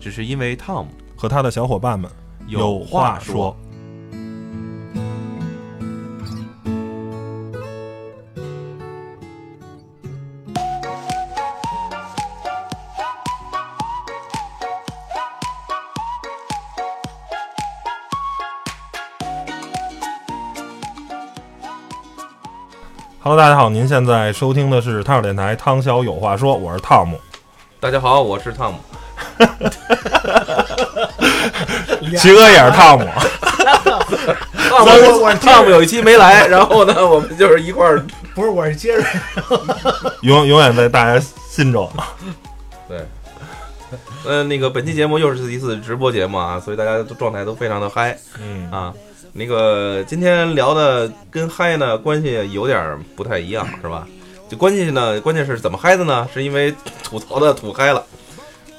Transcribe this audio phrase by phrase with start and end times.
[0.00, 2.10] 只是因为 Tom 和他的小伙伴们
[2.46, 3.56] 有话说。
[23.26, 27.18] Hello，大家好，您现在收听的是汤小电台《汤小有话说》，我是汤姆。
[27.80, 28.78] 大家好，我是汤姆。
[32.18, 33.04] 齐哥也是汤姆，
[34.68, 38.04] 汤姆，我汤姆有一期没来，然后呢，我们就是一块儿。
[38.34, 39.04] 不是，我是杰瑞。
[40.22, 41.88] 永永远在大家心中。
[42.88, 42.98] 对，
[44.26, 48.92] 呃，那个本期节目又是一次直播节目啊，所以大家都状态都非常的嗨嗯啊。
[49.32, 54.04] 那个今天聊的跟嗨呢关系有点不太一样，是吧？
[54.48, 56.28] 就关键呢，关键是怎么嗨的呢？
[56.34, 58.04] 是因为吐槽的吐嗨了，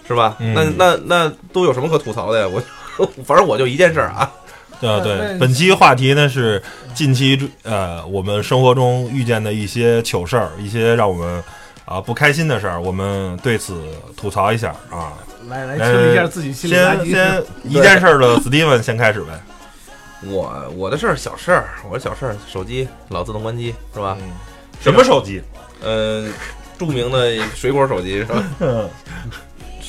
[0.08, 0.36] 是吧？
[0.40, 2.48] 嗯那那那都有什么可吐槽的呀？
[2.48, 2.62] 我
[3.26, 4.32] 反正我就一件事儿啊，
[4.80, 6.62] 对对，本期话题呢是
[6.94, 11.44] 近期呃我们生活中遇见的一些糗事儿，一些让我们
[11.86, 13.82] 啊不开心的事儿，我们对此
[14.16, 15.14] 吐槽一下啊。
[15.50, 16.74] 来来清理一下自己心里。
[16.74, 19.40] 先先 一件事儿的 Steven 先开始呗。
[20.26, 24.18] 我我的事儿小事儿，我的小事儿，手机老自动关机是吧？
[24.22, 24.32] 嗯，
[24.82, 25.42] 什么手机？
[25.84, 26.28] 呃、
[26.80, 28.44] 著名的水果手机是吧？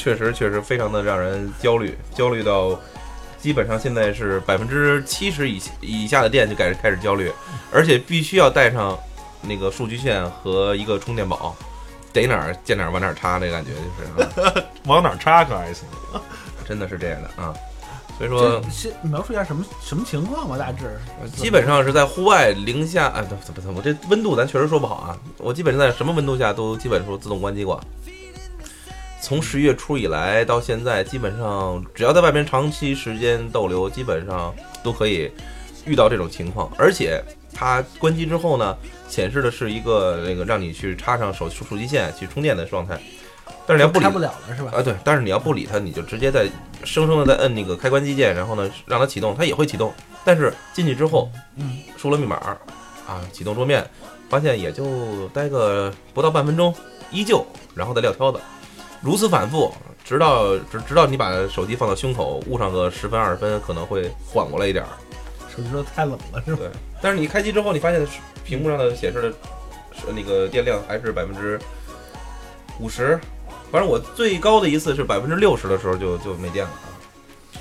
[0.06, 2.78] 嗯确实确实非常的让人焦虑，焦虑到
[3.40, 7.32] 基本上现在是百分之七十以以下的店就开始开始焦虑，
[7.72, 8.96] 而且必须要带上
[9.42, 11.56] 那个数据线和一个充电宝，
[12.12, 15.84] 逮哪儿见哪儿往哪儿插，这感觉就是、啊、 往哪儿插可还行？
[16.64, 17.52] 真的是这样的啊。
[18.16, 20.98] 所以说，先描述一下什么什么情况吧，大致。
[21.34, 25.18] 基本上是在户外零下，哎，不不不，我这温度咱确实说不好啊。
[25.38, 27.78] 我基本上在什么温度下都基本说自动关机过。
[29.26, 34.54] 从十月初以来到现在，基本上只要在外边长期时间逗留，基本上
[34.84, 35.28] 都可以
[35.84, 36.70] 遇到这种情况。
[36.78, 37.20] 而且
[37.52, 38.76] 它关机之后呢，
[39.08, 42.96] 显示的是一个那个让你去插上手手机线去充电的状态。
[43.66, 44.70] 但是你要不理插不了了是吧？
[44.76, 46.48] 啊，对，但是你要不理它，你就直接在
[46.84, 49.92] 生生的在摁那个开关机键，然后呢让它启动，它也会启动。
[50.24, 52.36] 但是进去之后，嗯，输了密码
[53.08, 53.84] 啊，启动桌面，
[54.28, 56.72] 发现也就待个不到半分钟，
[57.10, 57.44] 依旧，
[57.74, 58.38] 然后再撂挑子，
[59.00, 59.72] 如此反复，
[60.04, 64.88] 直到直直到你把手机放到胸口，捂上个十分二十分，可能会缓过来一点儿。
[65.54, 66.58] 手机说太冷了是吧？
[66.58, 66.70] 对，
[67.00, 68.06] 但是你开机之后，你发现
[68.44, 71.58] 屏幕上的显示的那个电量还是百分之
[72.78, 73.18] 五十，
[73.70, 76.88] 反正我最高的一次是百分之六十的时候就就没电了啊。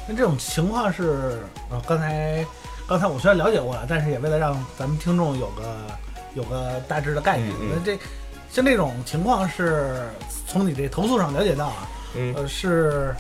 [0.08, 2.46] 那这种情况是啊，刚才
[2.88, 5.64] 刚才我虽然了解过了，但是也为了让咱们听众有个
[6.36, 7.50] 有个大致的概念。
[7.52, 8.00] 嗯嗯那这
[8.56, 10.08] 像这种情况是
[10.48, 13.14] 从你这投诉上了解到啊，嗯，呃，是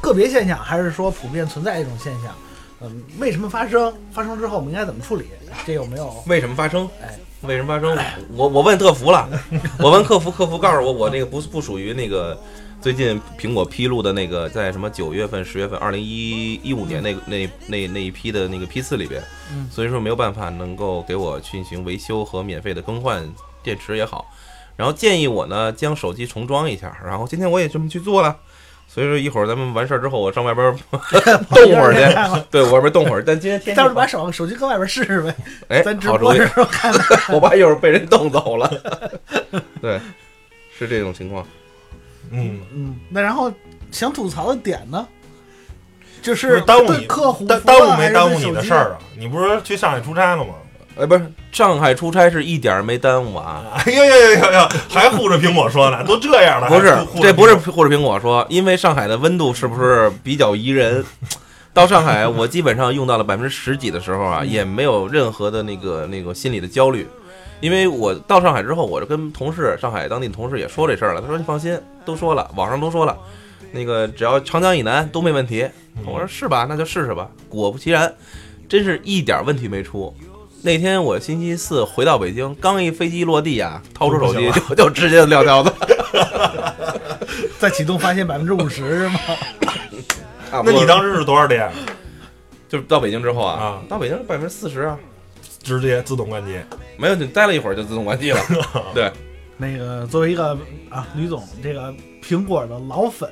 [0.00, 2.34] 个别现象，还是说普遍存在一种现象？
[2.80, 3.92] 嗯，为什么发生？
[4.10, 5.26] 发生之后我们应该怎么处理？
[5.66, 6.10] 这有没有？
[6.26, 6.88] 为什么发生？
[7.02, 7.94] 哎，为什么发生？
[8.34, 9.28] 我我问客服了，
[9.78, 12.40] 我问客服，客服告诉我，我那个不不属于那个
[12.80, 19.22] 最近苹果披露的那个在什么九月份、十月份、二零一一五年那个那那那一批的那个批次里边，
[19.52, 23.22] 嗯所以说没有办法能够给我进行维修和免费的更换
[23.62, 24.26] 电池也好，
[24.76, 28.36] 然后建议我呢将手机重装一下，然后今天我也这么去做了。
[28.92, 30.72] 所以说一会儿咱们完事儿之后，我上外边儿
[31.50, 33.22] 动会儿去，对 我外边动会儿。
[33.24, 35.32] 但今天天气到时候把手手机搁外边试试呗，
[35.68, 37.32] 哎，咱直播的，时候看看。
[37.32, 38.68] 我怕一会儿被人冻走了。
[39.80, 40.00] 对，
[40.76, 41.46] 是这种情况。
[42.32, 43.52] 嗯，嗯，那然后
[43.92, 45.06] 想吐槽的点呢，
[46.20, 48.74] 就是是耽误你客户耽误没耽误你的事？
[48.74, 48.98] 儿啊？
[49.16, 50.54] 你不是去上海出差了吗？
[51.00, 53.64] 哎，不是，上海出差是一点儿没耽误啊。
[53.86, 54.68] 哎呀呀呀呀！
[54.88, 61.02] 还护着苹果说呢，都这样了，不是，这不是护着护着苹果说，因为上海的温度是不是比较宜人？
[61.72, 67.06] 到上海，我基本上用到了百分之十几的时候啊，也没有任何的那个那个心理的焦虑，
[67.60, 71.20] 因为我到上海之后，我就跟同事，上海当地的同事也说这事儿了。
[71.20, 73.16] 他说你放心，都说了，网上都说了，
[73.70, 75.66] 那个只要长江以南都没问题。
[76.04, 76.66] 我说是吧？
[76.68, 77.28] 那就试试吧。
[77.48, 78.12] 果不其然，
[78.68, 80.12] 真是一点问题没出。
[80.62, 85.72] 那天我星期四回到北京，刚一飞机落地啊，掏出手机就 就直接撂挑子。
[87.58, 89.20] 再启动发现百分之五十是吗？
[90.64, 91.70] 那你当时是多少电？
[92.68, 94.98] 就是到北京之后啊啊，到北京百分之四十啊，
[95.62, 96.58] 直接自动关机。
[96.98, 98.40] 没有，你待了一会儿就自动关机了。
[98.94, 99.10] 对，
[99.56, 100.56] 那个作为一个
[100.90, 101.92] 啊，吕总这个
[102.22, 103.28] 苹果的老粉，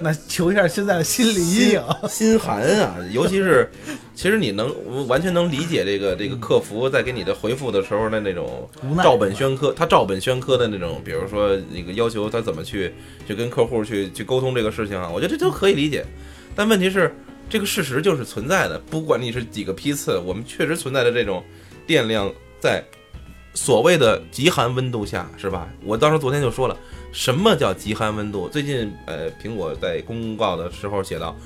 [0.00, 1.82] 那求一下现在的心理阴影。
[2.08, 3.70] 心寒啊，尤其是，
[4.14, 4.72] 其实你能
[5.06, 8.68] 完全能理解这个这个客服在给你的回复的时候的那种
[9.02, 12.92] 照本宣科，他照本宣科的那种，比如说那个要求他怎么去
[13.26, 16.04] 去跟客户去去沟通这个事情啊，我觉得这都可以理解。
[16.54, 17.14] 但问题是，
[17.48, 21.42] 这个事实就是存在的，不管你是几个批次，我们确实存在的这种
[21.86, 22.84] 电量在
[23.54, 25.68] 所谓的极寒温度下，是吧？
[25.84, 26.76] 我当时昨天就说了，
[27.12, 28.48] 什么叫极寒温度？
[28.48, 31.36] 最近呃，苹果在公告的时候写到。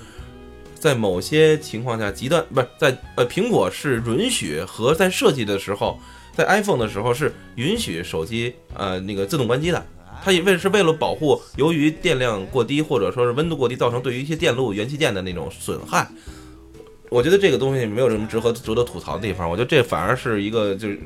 [0.74, 5.96] 在某些情况下，极端不是在呃，苹果是允许和在设计的时候，
[6.34, 9.80] 在 iPhone 的时候是允许手机呃那个自动关机的。
[10.24, 16.08] 它也为是为了保护由于电量过低或者说是温度过低造成对于一些电路元器件的那种损害。
[17.10, 20.98] 我觉得这个东西没有什么值得值得吐槽的地方，我觉得这反而是一个就是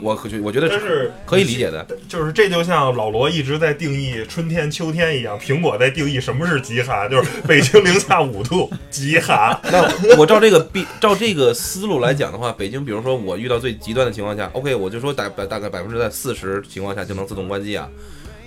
[0.00, 1.86] 我可我觉得但是可以理解的。
[2.08, 9.58] 就是这就像老罗一直在定义春天、秋天一样，苹果在定义什么是极寒，就是北京零下五度，极寒。
[9.64, 17.88] 那我照这个比照这个思路来讲的话，北京，比如说我遇到最极端的情况下，OK，我就说大大概百分之在四十情况下就能自动关机啊。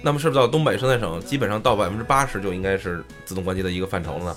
[0.02, 4.36] 那么是不是到东北生态省，基本上到百分之八十就应该是自动关机的一个范畴了呢？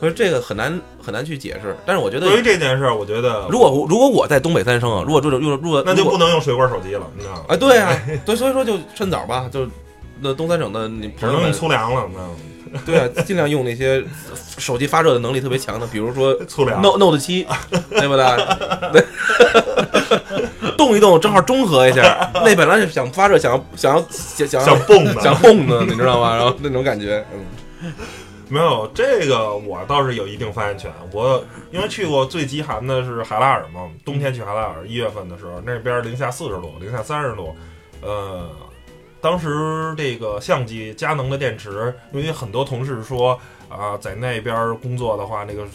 [0.00, 1.76] 所以这个很难很难去解释。
[1.86, 7.44] 但是我觉得对于，这件事儿，我觉得如果如果我在东北三生啊，如果这种如果如果那就不能用水果手机了，你知道吗？
[7.48, 7.92] 啊，对啊，
[8.24, 9.66] 对，所以说就趁早吧，就
[10.20, 12.34] 那东三省的你只能用粗粮了，你知道吗？
[12.84, 14.04] 对啊，尽量用那些
[14.58, 17.46] 手机发热的能力特别强的，比如说 粗粮 Note Note 七，
[17.88, 18.26] 对不对？
[18.92, 19.02] 对，
[20.76, 22.30] 动一动正好中和一下。
[22.44, 26.36] 那本来是想发热，想要想要想想想蹦的，想蹦的，你知道吗？
[26.36, 27.92] 然后那种感觉，嗯，
[28.48, 30.90] 没有这个，我倒是有一定发言权。
[31.12, 37.54] 我因为去过最极寒的是海拉尔嘛，冬天去海拉尔，一月份的时候，那边零下四十度，零下三十度。
[38.00, 38.50] 呃，
[39.20, 45.66] 当时这个相机佳能的电池，因为很多同事说啊、在那边工作的话，那个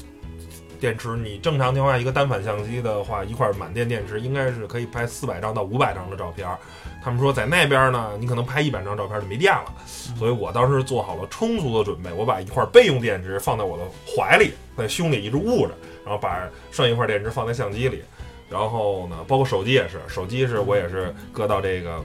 [0.84, 6.58] 电池你正常情况下一个单反相机的话，一块满电电池应该是可以拍四百张到五百张的照片儿。
[7.02, 9.74] 他们说在那边呢，你可能拍一百张照片就没电了。
[9.88, 18.04] 所以我当时做好了充足的准备，我把一块备用电池放在我的怀里，在胸里一直捂着，然后把剩一块电池放在相机里，
[18.50, 22.04] 然后呢，包括手机也是，手机是我也是搁到这个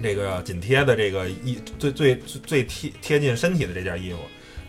[0.00, 4.18] 这个紧贴的这个衣最最最最贴贴近身体的这件衣服，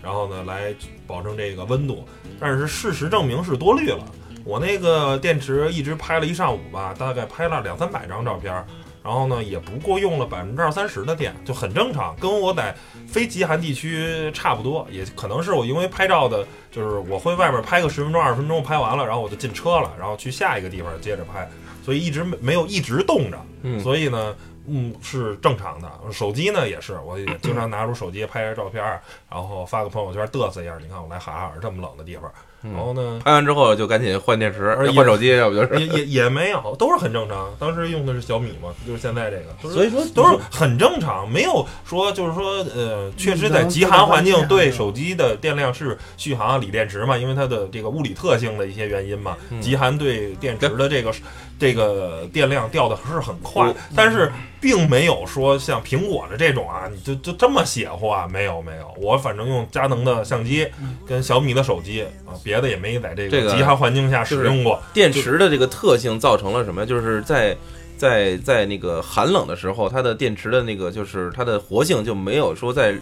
[0.06, 0.72] 然后呢来
[1.08, 2.08] 保证这个温度，
[2.40, 4.06] 但是事实证明是多虑了。
[4.44, 8.64] 我那个电池一直拍了一上午吧，大概拍了两三百张照片儿，
[9.04, 12.76] 然后呢也不过用了百分之二三十的电，就很正常，跟我在
[13.08, 14.88] 非极寒地区差不多。
[14.92, 21.50] 也可能是我因为拍照的，就是我会外边拍个十分钟二十分钟，拍完了，然后我就进车了，然后去下一个地方接着拍，
[21.84, 24.36] 所以一直没没有一直冻着，嗯所以呢。
[24.68, 25.90] 嗯，是正常的。
[26.12, 30.78] 手机呢也是，我也经常拿出手机拍拍照片儿，然后发个朋友圈嘚瑟一下。
[30.82, 32.32] 你看我来哈尔这么冷的地方，
[32.62, 35.80] 然后呢，拍完之后就赶紧换电池换手机，要不就是。
[35.80, 37.54] 也也也没有，都是很正常。
[37.60, 51.14] 当时用的是小米嘛，就是现在这个，所以说都是很正常，没有说就是说呃，确实在极寒环境对手机的电量是续航锂电池嘛，因为它的这个物理特性的一些原因嘛，嗯极寒对电池的这个
[51.58, 58.28] 这个电量掉的是很快，但是并没有说像苹果的这种啊，你就就这么邪乎啊？
[58.28, 60.68] 没有没有，我反正用佳能的相机
[61.08, 64.82] 跟小米的手机啊，别的也没在这这个个极寒环境下使用过。
[64.94, 66.86] 电池的这个特性造成了什么？
[66.86, 67.56] 就是在
[67.98, 72.94] 在在那个寒冷的时候，它的电池的那个就是它的活性就没有说在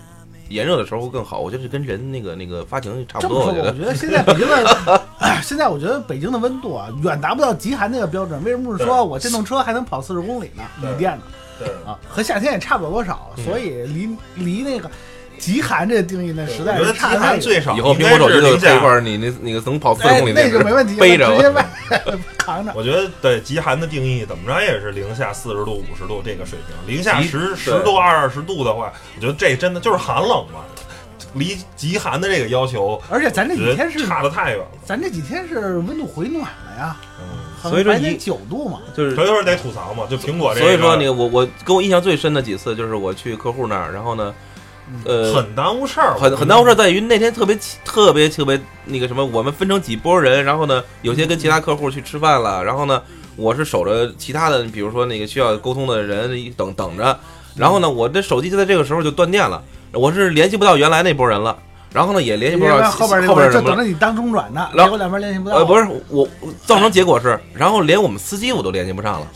[0.49, 1.39] 炎热的时候会更好。
[1.39, 3.39] 我觉得是跟人那个那个发情差不多。
[3.39, 5.01] 我我觉得觉得现在北京的，
[5.41, 8.43] 现在我觉得北京的温度啊，远达不到极寒那个标准。
[8.43, 10.63] 为什么是说我电动车还能跑四十公里呢？
[10.81, 11.23] 对锂电的
[11.59, 14.89] 对啊，和夏天也差不了多少，嗯所以离离那个
[15.37, 17.21] 极寒这个定义呢，实在我觉得极是差太远。
[17.21, 21.65] 寒最少以后苹果手机就是零下配一块你那那个能跑四公里，那就没问题，背着直接外
[22.37, 22.71] 扛着。
[22.75, 26.95] 我觉得对极寒的定义怎么着也是零下四十度、五十度这个水平。
[26.95, 30.61] 零下十十度、二十度的话，我觉得这真的就是寒冷嘛。
[31.35, 34.67] 离极寒的这个要求，而且咱这几天是，差的太远了。
[34.85, 38.81] 咱这几天是温度回暖了呀，嗯，所以说白天一九度嘛。
[38.95, 44.31] 就是所以说得吐槽嘛，就苹果这个，所以说那个我我跟我印象最深的几次就是我去客户那儿，然后呢，
[45.05, 53.01] 呃，很耽误事儿，很很耽误事儿，在于那天特别特别特别那个什么，我们分成几拨人，然后呢，有些跟其他客户去吃饭了，然后呢，
[53.35, 57.19] 我是守着其他的，比如说那个需要沟通的人等等着，
[57.55, 61.57] 然后呢，我的手机就在这个时候就断电了，我是联系不到原来那拨人了。
[61.93, 65.57] 然后呢也联系不到后边这后边就等着你当中转呢，然后结果两边联系不到。
[65.57, 69.27] 呃，不是我我造成结果是，然后连我们司机我都联系不上了，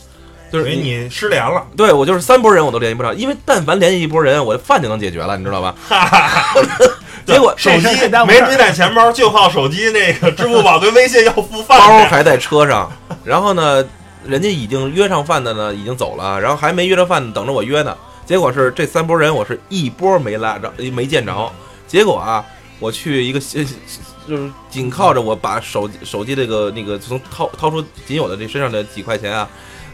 [0.52, 1.66] 就是等于你失联了。
[1.76, 5.74] 对我就是三波人我都联系不上，因为但凡联系一波人，我的饭就能解决了，你知道吧？
[7.26, 11.98] 结果手机这事儿太耽误事儿没没带钱包，就靠手机那个支付宝跟微信要付饭包。
[12.06, 12.90] 还在车上，
[13.22, 13.84] 然后呢，
[14.24, 17.94] 人家已经约上饭的呢，已经走了，然后还没约着饭，等着我约呢。
[18.24, 21.52] 结果是这三波人，我是一波没拉着，没见着。
[21.86, 22.44] 结果啊，
[22.78, 29.48] 我去一个就是紧靠着我把手机手机这个那个从掏掏出仅有的这身上的几块钱啊，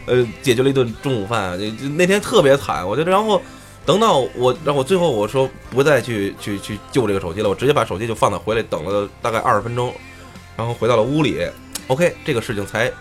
[0.05, 1.59] 呃，解决了一顿中午饭。
[1.59, 3.41] 就就那天特别惨，我觉得然后
[3.85, 9.93] 等到我，然后我最后我说不再去去去救这个手机了，我直接把手机就放在回来，等了大概二十分钟，
[10.55, 11.45] 然后回到了屋里。
[11.87, 12.91] OK，这个事情才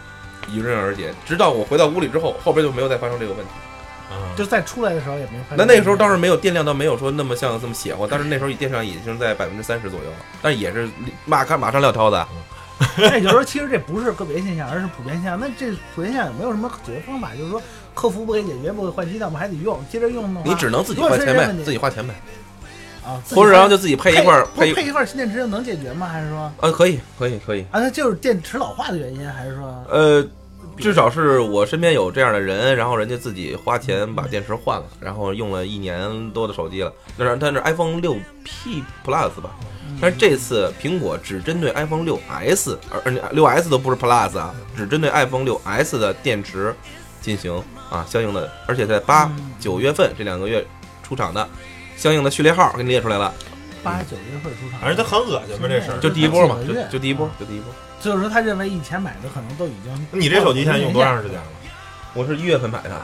[0.52, 1.14] 迎刃而解。
[1.24, 3.50] 直到我回到屋里之后，后边就没有再发生这个问题。
[4.10, 5.56] 啊就再出来的时候也没发现。
[5.56, 10.88] 那那个时候倒是没有电量，倒没有说那么像这么邪乎，但是那时候电量已经在百分之三十左右了，但是也是
[11.24, 12.24] 马看马上撂挑子。
[12.98, 15.38] 那也就是说，其实这不是个别现象，而是普遍现象。
[15.38, 17.30] 那这普遍现象有没有什么解决方法？
[17.36, 17.62] 就是说，
[17.94, 22.14] 客服不给解决，不给换机，但我们还得用，接着用的话，你只能自己花钱呗自己花钱呗，
[23.04, 26.08] 啊，或者然后就自己配一块儿配一不配一块儿新电池就能解决吗？
[26.08, 30.26] 还是说呃，可以可以可以，啊，那就是电池老化的原因，还是说呃。
[30.76, 36.92] 至少是我身边有这样的人，然后人家自己花钱把电池换了，然后用了一年多的手机了。
[37.16, 39.50] 那是它是 iPhone 六 P Plus 吧？
[40.00, 46.74] 但是这次苹果只针对 iPhone 六 S，而而六 S 都不是 Plus 啊，只针对 iPhone 六 S 的电池
[47.20, 50.66] 进行啊相应的，而且在八嗯九月份这两个月
[51.02, 51.48] 出厂的
[51.96, 53.32] 相应的序列号给你列出来了，
[53.82, 54.80] 八九月份出厂？
[54.80, 55.98] 反正他很恶心吧这事儿。
[56.00, 57.72] 就第一波嘛，就就第一波，就第一波。
[58.00, 60.06] 就是说，他认为以前买的可能都已经。
[60.10, 61.46] 你这手机现在用多长时间了？
[62.12, 63.00] 我是一月份买的，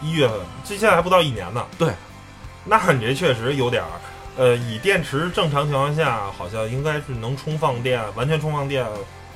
[0.00, 1.62] 一月份，这现在还不到一年呢。
[1.76, 1.92] 对，
[2.64, 3.88] 那你这确实有点儿，
[4.38, 8.86] 呃，以电池正常情况下，好像应该是能充放电，完全充放电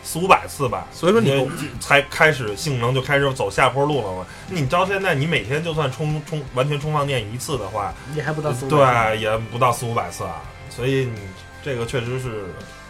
[0.04, 0.87] 四五百次吧。
[0.92, 4.25] 所以说你才开始性能就开始走下坡路了嘛。
[4.49, 8.68] 你到现在，你每天就算充充完全充放电一次的话，也还不到四五。
[8.68, 10.40] 对，也不到四五百次啊。
[10.71, 11.18] 所以你
[11.64, 12.44] 这个确实是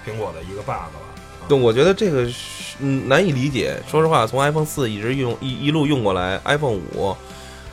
[0.06, 1.00] 苹果的一个 bug 了。
[1.48, 3.82] 对，我觉得这个是嗯难以理解。
[3.90, 7.16] 说实话，从 iPhone 四一直用一一路用过来，iPhone 五，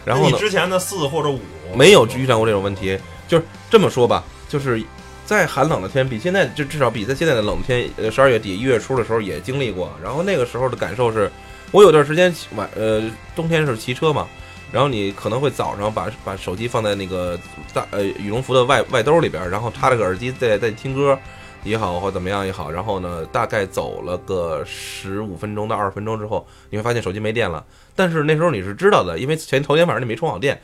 [0.05, 1.41] 然后你之前的四或者五
[1.75, 2.97] 没有遇上过这种问题。
[3.29, 4.83] 就是这么说吧，就是
[5.23, 9.89] 在寒冷的天，比现在就至少比在现在的冷天，呃，十二月底一月初的时候也经历过。
[10.03, 11.31] 然后那个时候的感受是，
[11.71, 13.03] 我有段时间晚呃
[13.35, 14.27] 冬天是骑车嘛，
[14.71, 17.39] 然后你可能会早上把把手机放在那个
[17.73, 21.17] 大呃羽绒服的外外兜里边，然后插着个耳机在在听歌。
[21.65, 27.61] 也好，或怎么样也好，然后呢，大概走了个十五分钟到二十分钟之后，你会发现手机没电了。
[27.97, 30.57] 但是那时候你是知道的，因为前头天晚上你没充好电，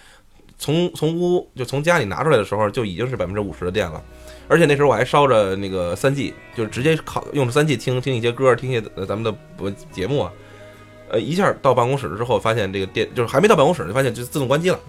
[0.57, 4.01] 从从屋就从家里拿出来的时候就已经是百分之五十的电了，
[4.47, 10.31] 而且那时候我还烧着那个三 G，就是直接靠用三 G 听听一些歌，听一些呃咱们的呃节目啊。
[11.07, 14.79] 呃，一下到办公室之后，发现这个电就是还没到办公室，就发现就自动关机了。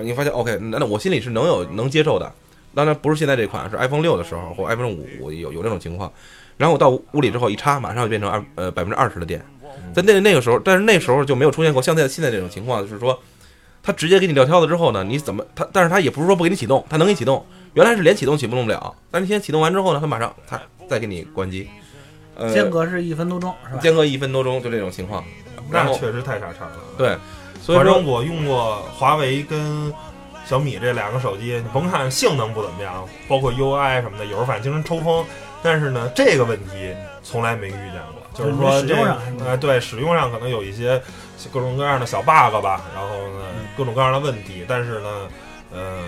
[0.00, 2.32] 你发现 OK，那那我心里是能有能接受的。
[2.74, 6.10] 当然不是现在这款，是 iPhone 六的时候或 iPhone 五有有这种情况。
[6.56, 9.44] 然后我到屋里之后一插，马上就变成二呃百分之二十的电。
[9.94, 13.18] 在那那个时候，但是那时候就没有出现过像在现在这种情况，就是说
[13.86, 15.64] 它直接给你撂挑子之后呢，你怎么他？
[15.72, 17.46] 但是他也不是说不给你启动，他能给你启动。
[17.74, 21.68] 原来是连启动启动不了，但是你现在启动完之后呢，他马上他再给你关机。
[22.34, 23.80] 呃，间隔是一分多钟，是吧？
[23.80, 25.22] 间隔一分多钟就这种情况。
[25.70, 26.72] 那确实太傻叉了。
[26.98, 27.16] 对，
[27.62, 29.92] 所以说反正我用过华为跟
[30.44, 35.24] 小米这两个手机，你甭看性能不怎么样，包括 UI 什么的，有时候反正经常抽风，
[35.62, 38.15] 但是呢，这个问题从来没遇见过。
[38.36, 38.94] 就是说这
[39.44, 41.00] 呃，对使用上可能有一些
[41.52, 43.44] 各种各样的小 bug 吧，然后呢，
[43.76, 45.28] 各种各样的问题，但是呢，
[45.72, 46.04] 呃，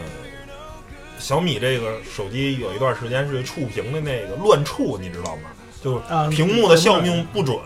[1.19, 5.51] 小米这个手机有一段时间是触屏的那个乱触，你知道吗？
[5.83, 7.57] 就啊，屏幕的效命不准，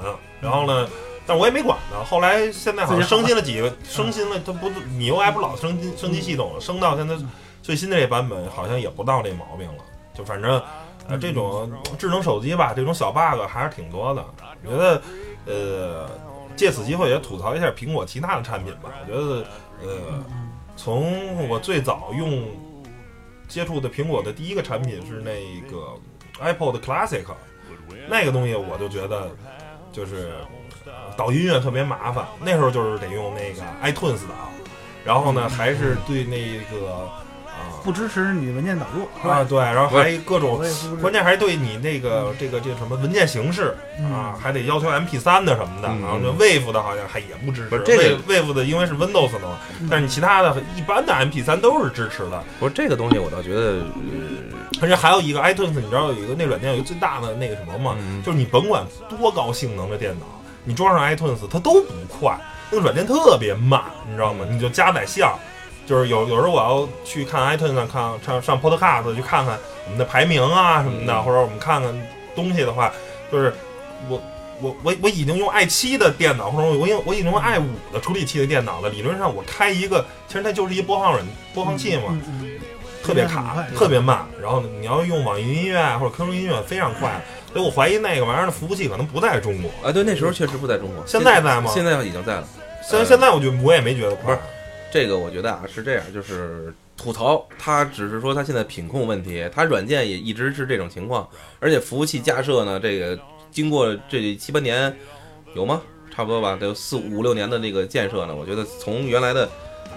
[0.40, 0.88] 然后呢，
[1.26, 2.04] 但我也没管它。
[2.04, 7.16] 后来现在好像自己好升级了几个，升新了，它不米 UI 不老升级升级系统，升到现在
[7.62, 9.84] 最新的这版本好像也不到这毛病了。
[10.14, 10.62] 就反正
[11.08, 14.24] 呃这种智能手机吧，这种小 bug 还是挺多的。
[14.64, 15.02] 我觉得
[15.46, 16.10] 呃
[16.56, 18.90] 借此机会也吐槽一下苹果其他的产品吧。
[19.02, 19.44] 我觉得
[19.82, 20.24] 呃
[20.76, 22.46] 从我最早用
[23.48, 25.98] 接触的苹果的第一个产品是那个
[26.40, 27.24] iPod Classic。
[28.08, 29.30] 那个东西我就觉得
[29.92, 30.32] 就是
[31.16, 34.34] 导音乐特别麻烦，那时候就是得用那个 iTunes 导，
[35.04, 37.10] 然后呢还是对那个呃
[37.84, 39.36] 不支持你文件导入，是吧？
[39.36, 40.62] 啊，对，然后还各种
[41.00, 43.74] 关键还对你那个这个这个什么文件形式
[44.10, 47.68] 啊，还得要求 MP 三的什么的，嗯然后那 Wave 的好像还也不支持。
[47.68, 52.42] 不是这个 Wave 的因为是 Windows 的嘛，嗯但是你其他的一般的 MP 三都是支持的。
[52.60, 53.84] 不是这个东西，我倒觉得，呃
[54.80, 57.96] 而且还有一个 iTunes，你知道有一个那软件有一个最大的那个什么吗？
[58.00, 60.26] 嗯就是你甭管多高性能的电脑，
[60.64, 62.36] 你装上 iTunes 它都不快，
[62.70, 64.44] 那个软件特别慢，你知道吗？
[64.50, 65.38] 你就加载项，
[65.86, 72.92] 就是有有时候我要去看 iTunes 上看上上 Podcast 去看看我们的排名啊什么的，嗯或者我们看看东西的话，
[73.30, 73.52] 就是
[74.08, 74.20] 我。
[74.60, 78.88] 我我我已经用 i 七的电脑，或者我用我已经用 i 五的处理器的电脑了。
[78.90, 82.50] 理论上我开一个，其实它就是一播放软播放器嘛，嗯嗯
[83.02, 84.24] 特别卡，特别慢。
[84.40, 87.20] 然后，你要用网易云音乐或者 QQ 音乐非常快，
[87.52, 89.68] 所以我怀疑那个玩意儿的服务器可能不在中国。
[89.84, 92.46] 啊，对，那时候确实不在中国，现在在吗现在已经在了。
[92.88, 94.38] 虽然现在我就我也没觉得快不是，
[94.92, 101.26] 这个我觉得啊是这样，就是吐槽，它只是说它现在品控问题，它软件也一直是这种情况，
[101.58, 103.18] 而且服务器架设呢，这个
[103.50, 104.94] 经过这七八年，
[105.56, 105.80] 有吗？
[106.14, 109.48] 差不多吧，得有四五六年的那个建设呢，我觉得从原来的。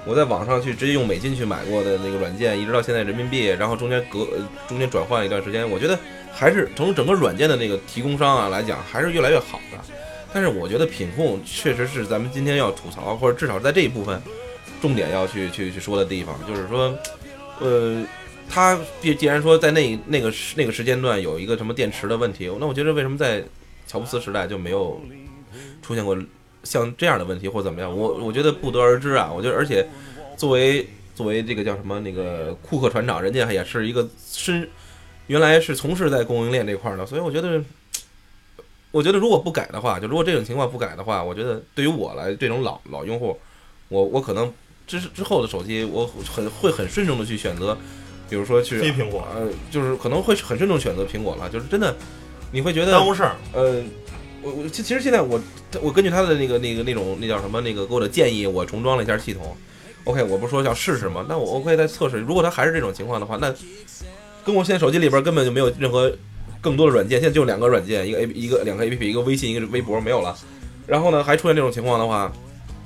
[0.07, 5.97] 我在网上去直接用美金去买过的那个软件，一直到现在人民币，然后中间隔呃中间转换一段时间，我觉得
[6.31, 9.79] 还是从整个软件的那个提供商啊来讲，还是越来越好的。
[10.31, 14.21] 但是我觉得品控确实是咱们今天要吐槽，或者至少在这一部分
[14.85, 16.95] 重点要去去去说的地方，就是说，
[17.59, 18.05] 呃，
[18.47, 23.43] 他既既然说在那那个那个时间段有一个什么电池的问题，那我觉得为什么在
[23.87, 25.01] 乔布斯时代就没有
[25.81, 26.15] 出现过
[26.63, 27.97] 像这样的问题或怎么样？
[27.97, 29.31] 我我觉得不得而知啊。
[29.35, 29.83] 我觉得而且
[30.37, 34.69] 作为作为这个叫什么那个库克船长，人家也是一个身
[35.25, 37.59] 原来是从事在供应链这块儿的，所以我觉得。
[38.91, 43.37] 我觉得如果不改的话，就如果这种情况不改的话，我觉得对于我来这种老老用户，
[43.89, 44.49] 我我可能
[44.87, 47.77] 之之后的手机，我很会很慎重的去选择，
[48.29, 51.95] 比如说去非苹果呃，就是可能会很慎重选择苹果了，就是真的，
[52.51, 53.35] 你会觉得耽误事儿。
[53.53, 53.83] 呃，
[54.41, 55.39] 我我其其实现在我
[55.81, 59.55] 我根据他的那个那个那种那叫什么那个给我的建议，我重装了一下系统。
[60.03, 61.25] OK，我不是说要试试吗？
[61.27, 63.51] 那我 OK 再测试，如果它还是这种情况的话，那
[64.45, 66.15] 跟我现在手机里边根本就没有任何
[66.61, 70.37] 更多的软件，现在就两个软件，一个 A 一个两个 APP，一个微信，一个微博没有了。
[70.85, 72.31] 然后呢，还出现这种情况的话，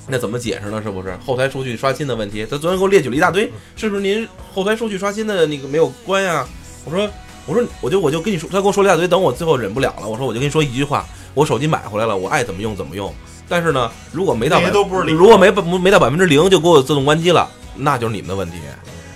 [0.10, 0.82] 那怎么解释呢？
[0.82, 2.45] 是不是后台数据刷新的问题？
[2.50, 6.48] 他昨天给我列举了一大堆，是不是您后台数据刷新的那个没有关呀？
[6.86, 7.08] 我说
[7.45, 13.13] 我说我就我就跟你说，他跟我说了一大堆，等我最后忍不了了，我说我就跟你说一句话，我手机买回来了，我爱怎么用怎么用。
[13.48, 18.58] 但是呢，如果没到那些都不是如果没没到百分之零就给我自动关机了，那就是你们的问题，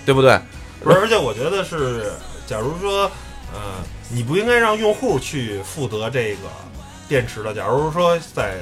[0.06, 0.39] 对不对？
[0.84, 2.12] 不是，而且我觉得是，
[2.47, 3.03] 假如说，
[3.53, 3.60] 呃，
[4.10, 6.49] 你不应该让用户去负责这个
[7.08, 7.53] 电池的。
[7.53, 8.56] 假如说在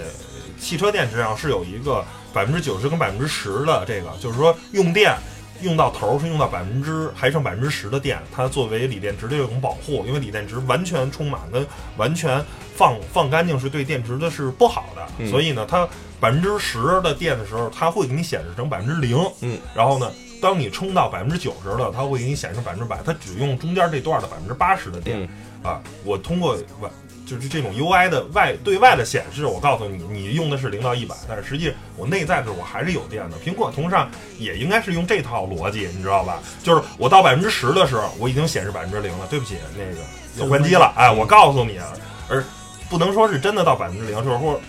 [0.59, 5.15] 汽车电池上是有一个百分之九十跟百分之十的这个，就是说用电
[5.61, 11.65] 用到头儿是用到百分之还剩百分之十的电，它作为锂电池的一种保护，因为锂电池完全充满跟
[11.97, 12.43] 完全
[12.75, 15.87] 放放干净是对电池的是不好的，嗯所以呢，它
[16.19, 20.11] 百分之十的电的时候，它会给你显示成百分之零，嗯，然后呢。
[20.41, 25.29] 当你充到百分之九十了，它会给你显示百分之百，它只用中间这段的百分之八十的电、嗯
[25.61, 25.79] 啊。
[26.03, 26.89] 我通过外
[27.25, 33.37] 就是这种 UI 的外对外的显示，我告诉你，你用的是零到一百，但是实际我内在的时候我还是有电的。
[33.37, 36.39] 苹果同上也应该是用这套逻辑，你知道吧？
[36.61, 40.01] 就是我到百分之十的时候，我已经显示百分之零了，对不起，那个
[40.37, 41.87] 要关机了，哎，我告诉你啊，
[42.29, 42.43] 而
[42.89, 44.59] 不能说是真的到百分之零，就是或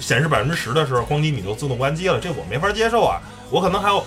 [0.00, 3.20] 显示百分之十的时候，咣叽你就自动关机了，这我没法接受啊。
[3.50, 4.04] 我可能还有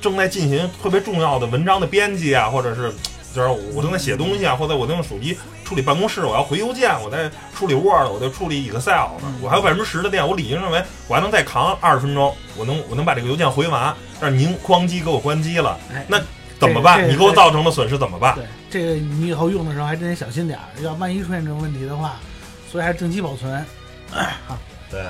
[0.00, 2.92] 正在进行特别重要的文章的编辑啊，或者是
[3.34, 9.08] 就是我正在写东西啊，或者我在用手机处理办公室，我要回邮件，我在处理 Word，我在处理 Excel，
[9.42, 16.20] 我还有百分之十的电，我理应认为我还能再扛二十分钟，我能我能把这个邮件回完，但是您哐叽给我关机了，哎，那
[16.60, 17.10] 怎么办？
[17.10, 18.36] 你给我造成的损失怎么办？
[18.36, 22.16] 对这个你以后用的时候还真得小心点儿，要万一出现这种问题的话，
[22.70, 23.64] 所以还是定期保存。
[24.90, 25.02] 对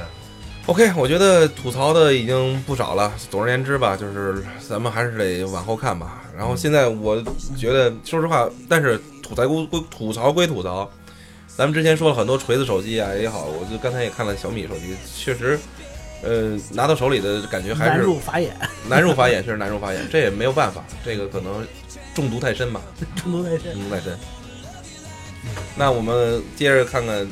[0.66, 3.12] ，OK，我觉得吐槽的已经不少了。
[3.30, 6.22] 总而言之吧，就是咱们还是得往后看吧。
[6.36, 7.22] 然后现在我
[7.56, 10.90] 觉得，说实话，但是吐槽归归吐槽归吐槽，
[11.46, 15.58] 咱们之前说了很多锤子手机啊也好，我就刚才也看了小米手机，确实，
[16.22, 18.56] 呃，拿到手里的感觉还是难是入法眼，
[18.88, 21.66] 难入法眼，确实难入法眼，这也没有办法，这个可能
[22.14, 22.80] 中毒太深吧。
[23.16, 23.72] 中毒太深。
[23.72, 24.18] 中毒太深。
[25.76, 27.26] 那我们接着看看，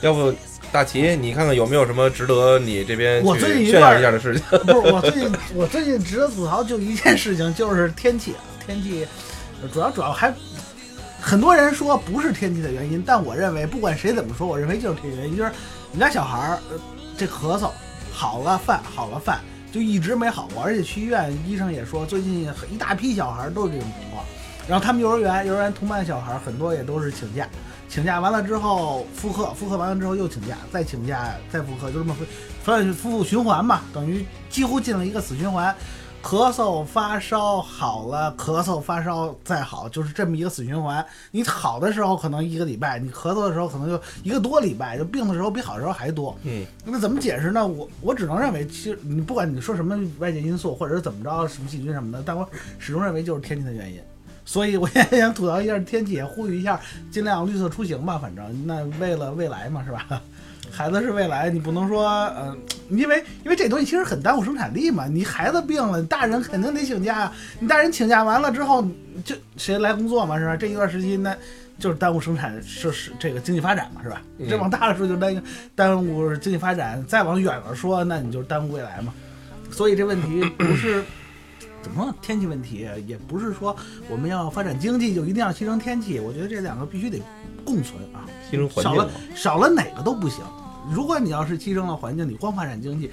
[0.00, 0.34] 要不
[0.72, 4.58] 大齐，你看看有没有什么值得你这边我最近一段耀一下的事情？
[4.60, 8.34] 不是我最近，我最近值得吐槽就一件事情，就是天气。
[8.66, 9.06] 天气
[9.72, 10.32] 主要主要还
[11.20, 15.36] 很多人说不是天气的原因，但我认为不管谁怎么说，我认为就是天气原因。
[15.36, 15.50] 就是
[15.90, 16.80] 你家小孩儿、呃
[17.16, 17.70] 这咳嗽
[18.12, 24.24] 好了犯好了犯就一直没好过，而且去医院医生也说最近一大批小孩儿都是这种情况
[24.66, 27.46] 然后他们幼儿园，幼儿园同班小孩儿很多也都是请假，
[27.90, 32.14] 请假完了之后复课，复课完了之后又请假，再请假，再复课，就这么
[32.62, 35.74] 反反复复循环嘛，等于几乎进了一个死循环。
[36.22, 41.04] 咳嗽发烧好了，咳嗽发烧再好，就是这么一个死循环。
[41.32, 46.38] 你好的时候可能一个礼拜，你咳嗽的时候可能就一个多礼拜，就病的时候比好的时候还多。
[46.44, 47.66] 嗯，那怎么解释呢？
[47.66, 52.48] 我我只能认为，其实你不管你说什么外界因素，或者是怎么着，什么细菌什么的，但我
[52.78, 54.00] 始终认为就是天气的原因。
[54.50, 58.18] 所以我也想吐槽一下天气，也呼吁一下，尽量绿色出行吧。
[58.18, 60.20] 反正那为了未来嘛，是吧？
[60.72, 62.58] 孩子是未来，你不能说，嗯、
[62.88, 65.06] 因为因为这东西其实很耽误生产力嘛。
[65.06, 67.32] 你孩子病了，你大人肯定得请假呀。
[67.60, 68.84] 你大人请假完了之后，
[69.24, 70.56] 就谁来工作嘛，是吧？
[70.56, 71.32] 这一段时期那
[71.78, 74.20] 就是耽误生产是是这个经济发展嘛，是吧？
[74.38, 75.42] 嗯这往大了说就耽
[75.76, 79.14] 耽误经济发展，再往远了说，那你就耽误未来嘛。
[79.70, 81.04] 所以这问题不是
[81.82, 82.14] 怎么说？
[82.20, 83.74] 天气问题，也不是说
[84.08, 86.20] 我们要发展经济就一定要牺牲天气。
[86.20, 87.20] 我觉得这两个必须得
[87.64, 88.26] 共存啊。
[88.50, 89.36] 牺牲环少了境。
[89.36, 90.44] 少了哪个都不行。
[90.90, 93.10] 如果你要是牺牲了环境，你光发展经济，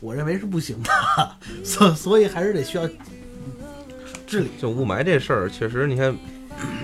[0.00, 0.90] 我认为是不行的。
[1.64, 2.88] 所所以还是得需要
[4.26, 4.48] 治理。
[4.60, 6.16] 就雾霾这事儿，确实，你看，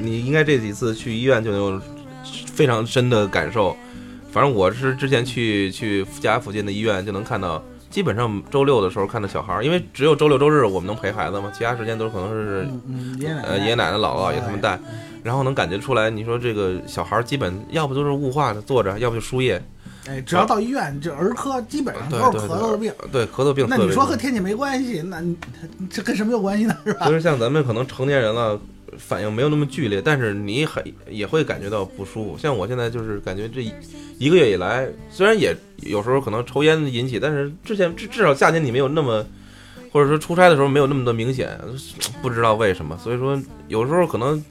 [0.00, 1.82] 你应该这几次去医院就有
[2.46, 3.76] 非常深的感受。
[4.30, 14.78] 反正我是之前去去家附近的医院就能看到，基本上周六的时候看到小孩儿，因为只有周六周日我们能陪孩子嘛，其他时间都可能是嗯嗯，爷爷奶奶呃爷爷奶奶姥姥爷他们带，
[15.22, 19.62] 然后能感觉出来，你说这个小孩儿基本要不就是雾化的坐着，要不就输液，
[20.06, 22.92] 哎，只要到医院，这儿科基本上都是咳嗽的病。
[23.10, 23.66] 对咳嗽病。
[23.68, 25.22] 那你说和天气没关系，那
[25.90, 26.76] 这跟什么有关系呢？
[26.84, 27.06] 是吧？
[27.06, 28.60] 就是像咱们可能成年人了，
[28.98, 32.36] 反应没有那么剧烈，但是你很也会感觉到不舒服。
[32.36, 33.62] 像我现在就是感觉这
[34.18, 39.24] 一个月以来，虽然也有时候可能抽烟引起，但是之前至至少夏天你没有那么，
[39.92, 41.58] 或者说出差的时候没有那么的明显，
[42.20, 42.98] 不知道为什么。
[43.02, 44.44] 所以说有时候可能。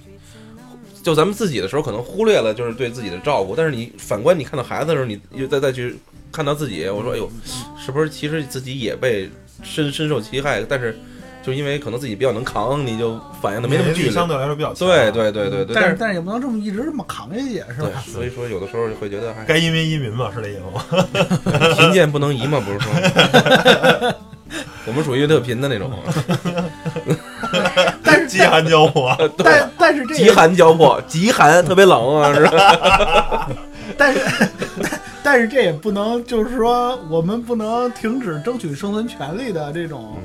[1.03, 5.95] 就咱们自己的时候，可能忽略了就是对自己的照顾，但是你反观你看到孩子的时候，你又再再去
[6.33, 7.31] 看到自己，我说哎呦，
[7.77, 9.29] 是不是其实自己也被
[9.63, 10.61] 深深受其害？
[10.67, 10.99] 但是
[11.47, 14.11] 就因为可能自己比较能扛，你就反应的没那么剧烈。
[14.11, 14.85] 相对来说比较强。
[14.85, 17.87] 对对对对对，但是是但是也不能这么一直这么扛下去，是吧？
[18.05, 20.83] 对，所以说有的时候会觉得还该移民移民嘛，是这意思吗？
[21.79, 22.91] 贫贱不能移嘛，不是说。
[24.85, 25.89] 我们属于特贫的那种，
[28.03, 33.49] 但是 饥寒交迫， 但但是这极寒交迫，极寒特别冷啊，是吧？
[33.97, 34.19] 但是，
[35.23, 40.17] 但是这也不能，就是说，我们不能停止争取生存权利的这种，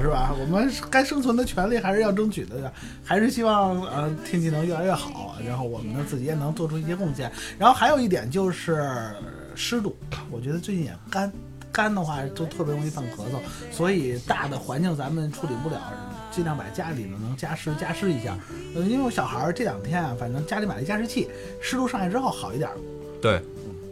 [0.00, 0.34] 是吧？
[0.38, 2.72] 我们该生存的权利还是要争取的，
[3.04, 7.30] 还是希望呃天气能越来越好，然后我们呢自己也能做出一些贡献。
[7.58, 9.14] 然后还有一点就是
[9.54, 9.96] 湿度，
[10.30, 11.32] 我觉得最近也干。
[11.72, 13.40] 干的话就特别容易犯咳嗽，
[13.72, 15.92] 所以大的环境咱们处理不了，
[16.30, 18.38] 尽量把家里呢能加湿加湿一下。
[18.76, 21.28] 呃，因为我小孩儿这两天啊，反正家里买了加湿器，
[21.60, 22.76] 湿度上来之后好一点儿。
[23.20, 23.42] 对，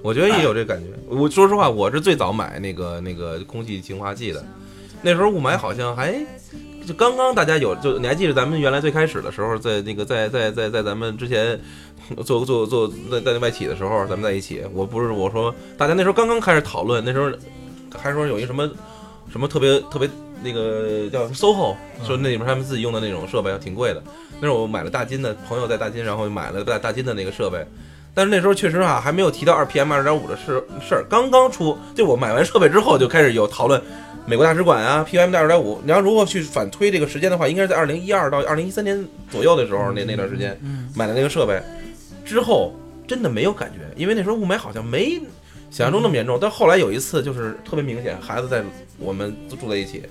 [0.01, 0.91] 我觉得也有这感觉。
[1.09, 4.45] 我说实话，我是最早买那个那个空气净化器的，
[5.03, 6.15] 那时候雾霾好像还
[6.87, 11.61] 就刚刚大家有，就你还记得咱们原来最开始的时候，在那个在在在在咱们之前
[12.25, 17.31] 做做做在在外企的时候，咱们在一起，我不是我说大家那时候刚刚开始讨论，那时候
[17.97, 18.69] 还说有一什么
[19.31, 20.09] 什么特别特别
[20.43, 24.03] 那个叫 SOHO，说那里面他们自己用的那种设备挺贵的。
[24.41, 27.65] 那时候我买了大金的，朋友在大金，然后买了大大金的那个设备。
[28.14, 31.77] 但是那时候确实啊，还没有提到二 PM 二点五的事事儿，刚刚出。
[31.94, 33.81] 就我买完设备之后，就开始有讨论
[34.27, 35.81] 美国大使馆啊，PM 二点五。
[35.83, 41.59] 你要如果去反推这个时间的话，应该是在二零一二到二零一三年左右的时候，那那段时间嗯，买的那个设备
[42.25, 42.75] 之后，
[43.09, 45.14] 真的没有感觉，因为那时候雾霾好像没
[45.70, 46.38] 想象中那么严重。
[46.38, 48.62] 但后来有一次就是特别明显，孩子在
[48.98, 50.03] 我们住在一起，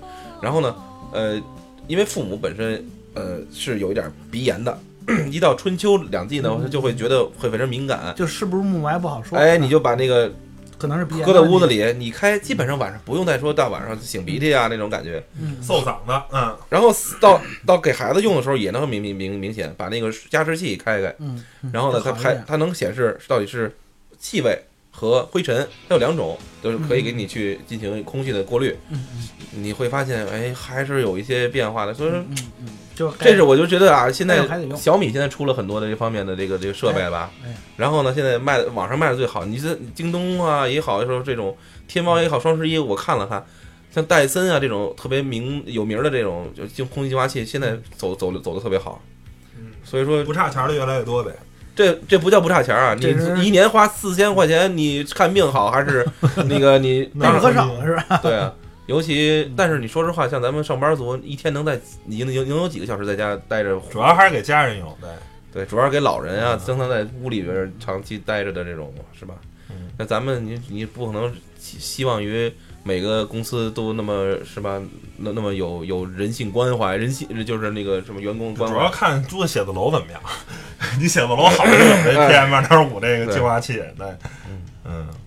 [0.42, 0.76] 然后呢，
[1.14, 1.40] 呃，
[1.88, 2.84] 因为父母本身
[3.14, 4.76] 呃是有一点鼻炎的。
[5.32, 9.38] 一到春秋两季呢，他就会觉得会非常敏感，就是不是雾霾不好说。
[9.38, 10.32] 哎，你就把那个
[10.78, 15.24] 可能是鼻炎搁在屋子，里，你开，基本上晚上不用再说到晚上擤鼻涕啊那种感觉。
[15.40, 22.46] 嗯，嗽嗓子，嗯，然后到到给孩子用的时候也能明明明明显，把那个加湿器开开，嗯，嗯然后呢，它拍就好一点。
[22.48, 23.76] 它能显示到底是
[24.20, 24.58] 气味
[24.90, 28.76] 和灰尘，它有两种，就是可以给你去进行空气的过滤。
[28.90, 31.94] 嗯嗯你会发现，哎，还是有一些变化的。
[31.94, 32.68] 所以说，嗯嗯，
[33.02, 34.40] 就这是我就觉得啊，现在
[34.76, 37.32] 小米现在出了很多的这方面的这个这个设备吧。
[37.78, 43.44] 然后呢，现在卖的网上卖的最好，你是京东啊也好，说这种天猫也好，双十一我看了看，
[43.94, 49.02] 像戴森啊这种特别名有名的这种就净空气净化器，现在走走走的特别好。
[49.58, 51.32] 嗯所以说不差钱的越来越多呗。
[51.74, 52.94] 这这不叫不差钱啊！
[52.94, 56.06] 你一年花四千块钱，你看病好还是
[56.46, 58.20] 那个你那是可少是吧？
[58.22, 58.54] 对啊，
[58.92, 63.80] 尤其，但是你说实话，像咱们上班族，一天能在你能能能有几个小时在家待着？
[63.90, 65.10] 主要还是给家人用，对，
[65.54, 69.36] 对，主要是给老人啊，经常在屋里边长期待着的这种，是吧？
[69.70, 72.52] 嗯那咱们你你不可能希希望于
[72.84, 74.82] 每个公司都那么是吧？
[75.18, 78.90] 那那么有有人性关怀，人性就是那个什么员工关主要。
[78.90, 80.22] 看租的写字楼怎么样。
[81.00, 84.08] 你写字楼好就有这 PM 二点五这个净化器，对，
[84.50, 84.60] 嗯，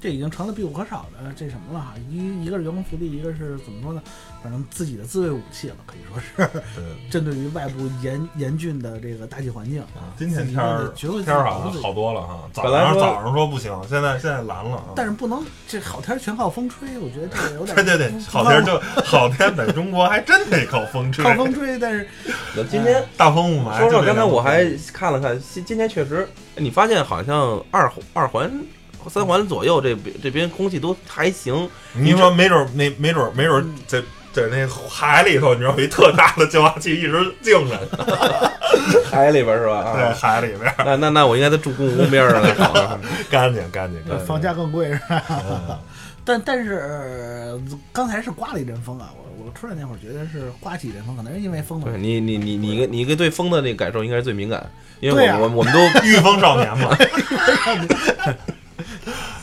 [0.01, 1.95] 这已经成了必不可少的这什么了哈。
[2.11, 4.03] 一一个是员工福利，一个是怎么说呢？
[4.43, 7.11] 反正自己的自卫武器了，可以说是对。
[7.11, 10.13] 针对于外部严严峻的这个大气环境啊。
[10.19, 14.85] 今天天儿绝对天儿好像好多了哈，早本来说上早上说不行，现在现在蓝了啊。
[14.95, 22.07] 但是不能这好天全靠风吹，我觉得这个有点 对对对，好天就好天，在中国还真得靠风吹，靠风吹，但是
[22.69, 23.79] 今天大风雾霾。
[23.79, 28.51] 说说，就得刚才我还看了看，今今天确实，哎你发现好像二二环、
[29.09, 31.69] 三环左右这边这边空气都还行。
[31.95, 37.79] 你说没准儿没没准儿没准在在那海里头，你知道有一特大的净化器一直净着，
[39.11, 39.93] 海里边是吧？
[39.95, 42.99] 在啊，海里边儿那那那我应该在住故宫边上那好。
[43.31, 44.27] 干净干净干净。
[44.27, 45.23] 房价更贵是吧？
[45.31, 45.79] 嗯
[46.27, 47.61] 但但是、呃
[47.93, 54.65] 刚才是刮了一阵风啊，我我出来那会儿觉得是刮起一阵风，可能是因为风你你你你个你一个对风的那个感受应该是最敏感，
[55.01, 56.97] 因为我我们都御风少年嘛，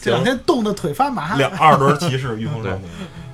[0.02, 1.36] 这两天冻得腿发麻。
[1.36, 2.82] 两二轮骑士御风少年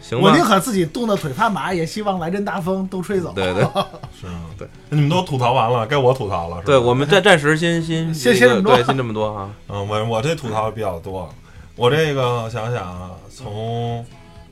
[0.01, 0.43] 行吧我宁。
[0.45, 3.31] 可自己冻得腿发麻，也希望来阵大风都吹走。
[3.35, 3.63] 对对
[4.19, 4.39] 是啊？
[4.57, 6.65] 对，你们都吐槽完了，该我吐槽了，是吧？
[6.65, 9.49] 对，我们暂暂时先先先这个先这么多对，先这么多哈。
[9.69, 11.29] 嗯，我我这吐槽比较多，
[11.75, 14.05] 我这个想想啊，从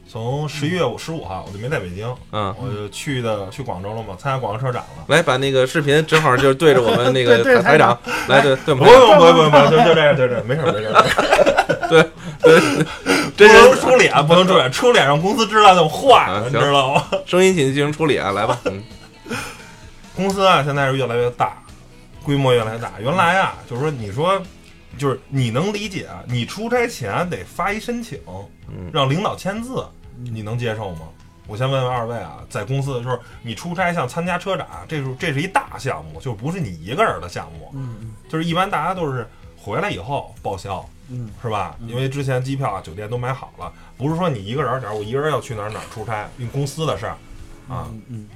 [0.07, 5.03] 从十一月十五号我就没在北京，嗯，我就去的去广州了嘛，参加广州车展了。
[5.07, 7.97] 来把那个视频正好就是对着我们那个 台台长，
[8.27, 10.93] 来对对我不用不用不用不用，就就这样就这样，没事没事。
[11.89, 17.03] 对对，不真人能出脸，不能出脸，出脸让公司知道就坏了，你知道吗？
[17.25, 18.59] 声音请进行处理啊，来吧。
[18.65, 18.83] 嗯
[20.15, 21.57] 公司啊，现在是越来越大，
[22.23, 22.93] 规模越来越大。
[23.01, 24.41] 原来啊，就是说，你说，
[24.97, 28.17] 就是你能理解啊，你出差前得发一申请，
[28.69, 29.85] 嗯让领导签字，
[30.31, 31.01] 你能接受吗？
[31.47, 41.75] 我先问问二位啊，在公司的时候，你出差像参加车展，这是这是一大项目，就不是你一个人的项目，嗯嗯就是一般大家都是回来以后报销，嗯，是吧？
[41.87, 47.15] 因为之前机票啊、酒店都买好了，不是说你一个人，假如我一个人要去哪儿哪儿出差，因为公司的事儿
[47.67, 48.01] 啊，嗯。
[48.09, 48.27] 嗯，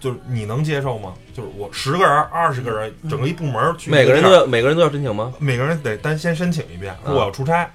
[0.00, 1.14] 就是你能接受吗？
[1.34, 5.32] 就是我十个人、二十个人，整个一部门去，每个人都要每个人都要申请吗？
[5.38, 7.70] 每个人得单先申请一遍，说我要出差，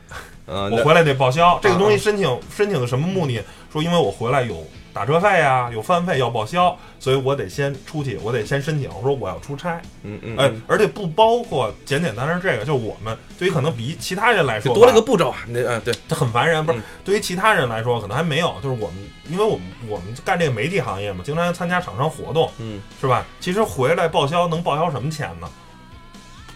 [0.49, 1.59] 嗯，我回来得报销。
[1.61, 3.41] 这个东西啊申请申请的什么目的？
[3.71, 9.79] 说因为我回来有打车费啊，有饭费要报销，所以我得先出去，我得先申请，我说我要出差。
[10.01, 15.37] 嗯嗯，哎嗯，而且不包括简简单单这个，就我们对于可能比其他人来说多了个步骤啊。
[15.47, 16.81] 那嗯对，这很烦人，不是嗯？
[17.05, 18.95] 对于其他人来说，可能还没有，就是我们，
[19.29, 23.23] 因为我们我们干这个媒体行业嘛，经常参加厂商活动，嗯是吧？
[23.39, 25.47] 其实回来报销能报销什么钱呢？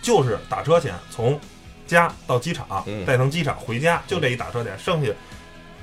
[0.01, 1.39] 就是打车钱，从
[1.93, 3.05] 家到机场，嗯。
[3.05, 5.11] 再从机场回家，就这一打车钱，剩下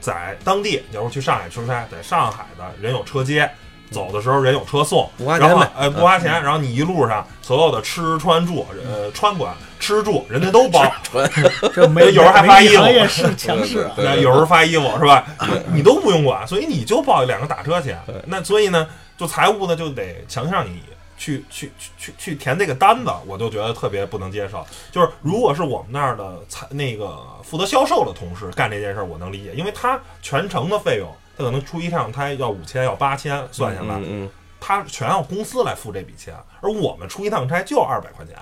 [0.00, 3.48] 在当地，假如去上海出差，在上海的人有车接。
[3.90, 5.72] 走的时候人有车送，然后不花钱呗。
[5.76, 10.80] 呃不花钱，然后你一路上所有的吃穿住，呃穿管吃住人家都包，
[11.74, 12.84] 这没有时候还发衣服。
[13.08, 15.26] 是强势有人发衣服是吧？
[15.72, 17.98] 你 你都不用管，所以你就报两个打车钱。
[18.06, 18.14] 对。
[18.26, 18.86] 那所以呢，
[19.18, 20.80] 就财务呢就得强项你
[21.20, 24.66] 去去去去去填这个单子，我就觉得特别不能接受。
[24.90, 31.06] 就是如果是我们那儿的采那个负责销售的同事干这件事儿，我能理解，因为他全程的费用，
[31.36, 38.34] 他可能出一趟差要五千要八千算下来，嗯嗯他全要公司来付这笔钱，而我们出一趟差就二百块钱，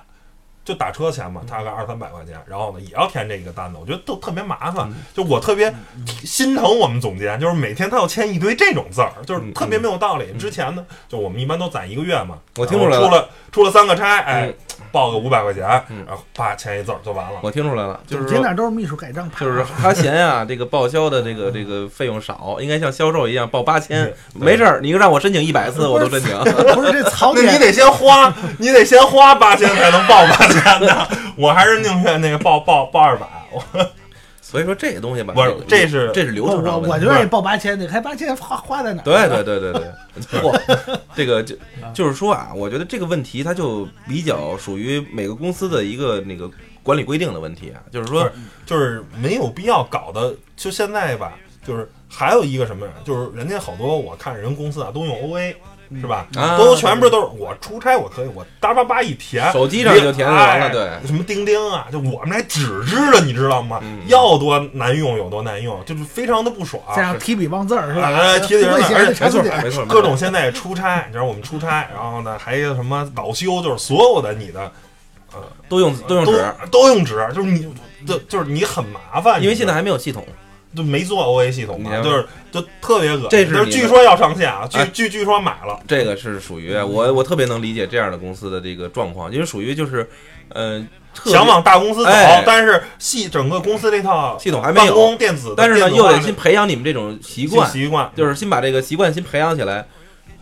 [0.69, 4.87] 就打车钱嘛，大概二三百块钱，然后呢也要填这个单子，我觉得都特别麻烦。
[5.15, 5.73] 就我特别
[6.23, 10.31] 心疼我们总监，就是每天他要签一堆这种字儿，就是特别没有道理。
[10.37, 13.07] 之前呢，就我们一般都攒一个月嘛，我听出来了。
[13.07, 14.53] 出了出了三个差，哎，
[14.91, 16.05] 报个五百块钱，嗯。
[16.07, 17.39] 然后啪签一字儿就完了。
[17.41, 26.37] 我听出来了，就是总监那都是秘书盖章牌，就是他嫌啊，这个报销的这个这个费用少，应该像销售一样报八千，对没事儿，你让我申请一百次我都申请。
[26.75, 31.07] 不是这槽点，那你得先花，你得先花八千才能报八千的。
[31.35, 33.27] 我还是宁愿那个报报报二百。
[33.51, 33.63] 我
[34.41, 36.89] 所以说这个东西吧，不是这是这是流程上的问题。
[36.89, 39.05] 我我就愿意报八千，你还八千花花在哪儿？
[39.05, 40.51] 对对对对对，不，
[41.15, 41.55] 这个就
[41.93, 46.49] 就是说啊，我觉得这个问题它就比较属于每个公司的一个那个
[46.81, 48.27] 管理规定的问题啊，就是说
[48.65, 50.33] 就是没有必要搞的。
[50.55, 55.53] 就现在吧，就是还有一个什么呀，就是人家好多我看人公司啊都用 OA，
[55.99, 56.27] 是吧？
[56.35, 63.79] 啊都全部都是我出差，我可以我叭叭叭一填，手机上就填完了哎对什么钉钉啊，就我们还纸质的，你知道吗？
[63.81, 66.81] 嗯要多难用有多难用，就是非常的不爽。
[66.95, 68.07] 加上提笔忘字儿是吧？
[68.09, 69.61] 哎提笔忘字儿。
[69.63, 74.71] 没错，各种现在出差，你知道我们出差，然后呢还有什么导修，就是所有的你的
[75.67, 77.67] 都用都用都纸，都用纸，就是你
[78.07, 80.25] 就就是你很麻烦，因为现在还还没有系统。
[80.75, 83.27] 就没做 OA 系统嘛，就是就特别恶心。
[83.29, 90.07] 这是据说要上线啊，据哎据据说买了，这个是属于我我特别能理解这样的公司的这个状况，因为属于就是，
[90.49, 90.85] 呃，
[91.25, 99.85] 想往大公司走哎，但是系整个公司这套系统还没办有，公电子但是呢又得先培养你们这种习惯，习惯，就是先把这个习惯先培养起来，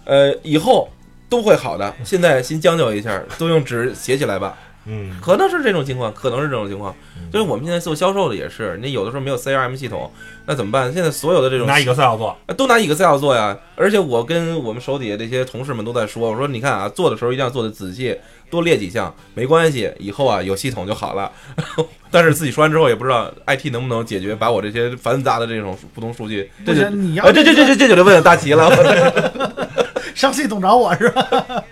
[0.03, 0.89] 呃，以后
[1.29, 1.93] 都会好的。
[2.03, 4.57] 现在先将就一下，都用纸写起来吧。
[4.87, 6.95] 嗯，可能是这种情况，可能是这种情况。
[7.17, 10.09] 嗯就是我们现在做销售的也是，你有的时候没有 CRM 系统，
[10.45, 10.91] 那怎么办？
[10.93, 13.57] 现在所有的这种拿 Excel 做，啊都拿 Excel 做呀。
[13.75, 18.17] 而且我跟我们手底下这些同事们都在说，我说你看啊，做的时候一定要做的仔细，
[18.49, 21.29] 多列几项，没关系，以后啊有系统就好了。
[22.09, 28.71] 但是自己说完之后，也不知道 IT 能不能解决，把我这些繁杂的这种不同数据，这就是你要啊，这这这这这就得问问大齐了。
[30.15, 31.63] 上系统找我是吧？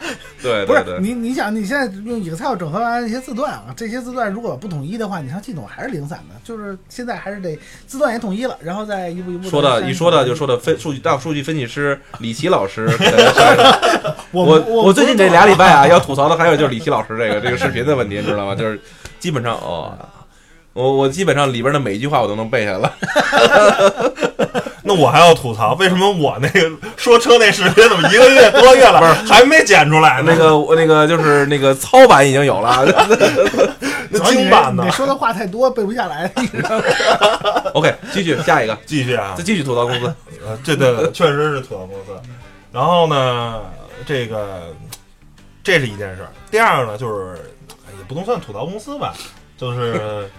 [0.66, 12.88] 不是对对对，你，你想你现在用 Excel 整合完一些字段啊，这些字段如果不统一的话，你上系统还是零散的，就是现在还是得字段也统一了，然后再一步一步说到删一说的就说的分数据大数据分析师李琦老师
[14.32, 18.54] 我我我最近这俩礼拜啊，要吐槽的还有就是李琦老师这个这个视频的问题，你知道吗？
[18.54, 18.80] 就是
[19.20, 19.98] 基本上哦，
[20.74, 22.94] 我我基本上里边的每一句话我都能背下来了。
[24.88, 30.32] 那我还要吐槽，为什么我那个说车那视频怎么一个月多月了，还没剪出来呢？
[30.32, 32.86] 那个我那个就是那个糙版已经有了。
[34.26, 36.32] 精版的你，说的话太多，背不下来。
[36.38, 36.84] 你知道吗
[37.74, 40.06] OK，继续下一个，继续啊再，继续吐槽公司。
[40.46, 42.12] 呃，这个确实是吐槽公司。
[42.72, 43.62] 然后呢，
[44.06, 44.74] 这个
[45.64, 46.30] 这是一件事儿。
[46.50, 47.36] 第二个呢，就是
[47.70, 49.14] 哎也不能算吐槽公司吧，
[49.58, 50.30] 就是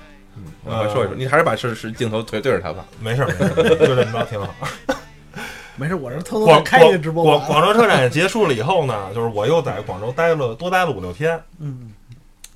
[0.64, 2.84] 我来说一说，你还是把是是镜头对对着他吧。
[3.00, 4.54] 没事就这么着挺好。
[5.78, 7.38] 没事，我是偷偷广开一个直播广。
[7.46, 11.92] 广州车展结束了以后呢，就是我又在广州待了多待了五六天嗯，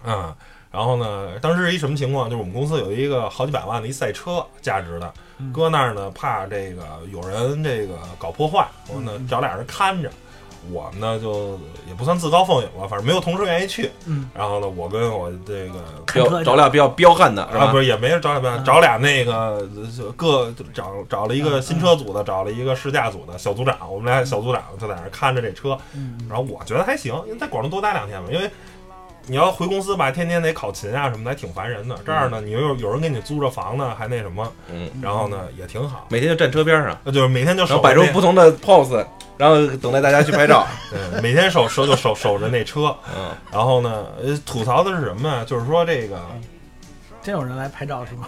[0.03, 0.35] 啊。
[0.73, 2.31] 然后呢，当时一什么情况？
[2.31, 10.11] 就是我们公司有一个好几百万的一赛车价值的，嗯搁那儿呢，怕这个有人这个搞破坏，我呢嗯找俩人看着。
[10.70, 13.90] 我们呢就也不算自告奋勇吧，反正没有同事愿意去。
[14.07, 17.79] 嗯，然后呢，我跟我这个找俩比较彪悍的啊，不？
[17.79, 19.66] 是也没人找俩嗯找俩那个
[20.16, 28.51] 各找找了一个新车组的，找了一个试驾组的小组长，我们俩小组长就在那看着这车，嗯然后我觉得还行，因为在广州多待两天嘛，因为
[29.27, 31.96] 你要回公司吧，天天得考勤啊什么的，还挺烦人的。
[32.05, 39.07] 这儿呢，你又有有人给你租着房呢，还那什么，嗯，然后呢也挺好，每天就站车边上，那就是每天就然后摆出不同的 pose，
[39.40, 40.66] 然后等待大家去拍照。
[40.92, 45.42] 对，每天守守就守守着那车，嗯，然后呢，呃，吐槽的是什么呀？
[45.46, 46.20] 就是说这个。
[47.22, 48.26] 真有人来拍照是吗？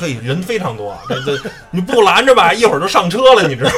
[0.00, 3.70] 嘿，人非常多，这这你不拦着吧， 一会儿就上车了，你知道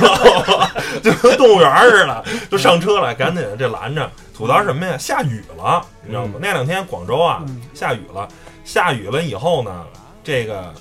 [0.59, 0.71] 吗？
[1.05, 4.11] 就跟动物园似的，就上车了，赶紧这拦着。
[4.35, 4.97] 吐槽什么呀？
[4.97, 6.33] 下雨了，你知道吗？
[6.37, 8.27] 嗯那两天广州啊嗯下雨了，
[8.65, 9.85] 下雨了以后呢，
[10.25, 10.75] 这个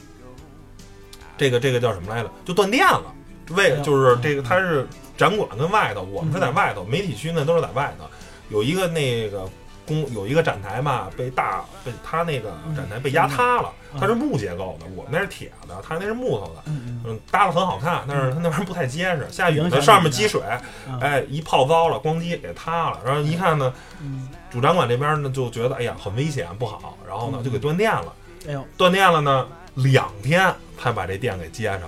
[1.37, 2.31] 这个这个叫什么来着？
[2.45, 3.03] 就断电了。
[3.49, 4.87] 为就是这个，它是
[5.17, 8.05] 展馆跟外头，我们是在外头，媒体区呢都是在外头。
[8.49, 9.47] 有一个那个
[9.85, 13.99] 公有一个展台嘛，被大被他那个展台被压塌了，嗯。
[13.99, 16.63] 它是木结构的，我们那是铁的，他那是木头的。
[16.65, 20.41] 嗯嗯，搭的很好看，但是它那玩意儿不太结实，下雨影响呢上面积水，
[20.87, 22.99] 嗯哎，一泡糟了，咣叽给塌了。
[23.05, 27.43] 然后一看呢，嗯，主展馆这边呢就觉得哎呀很危险不好，然后呢嗯。
[27.43, 28.13] 就给断电了。
[28.47, 31.81] 哎呦，断电了呢，两天才把这电给接上，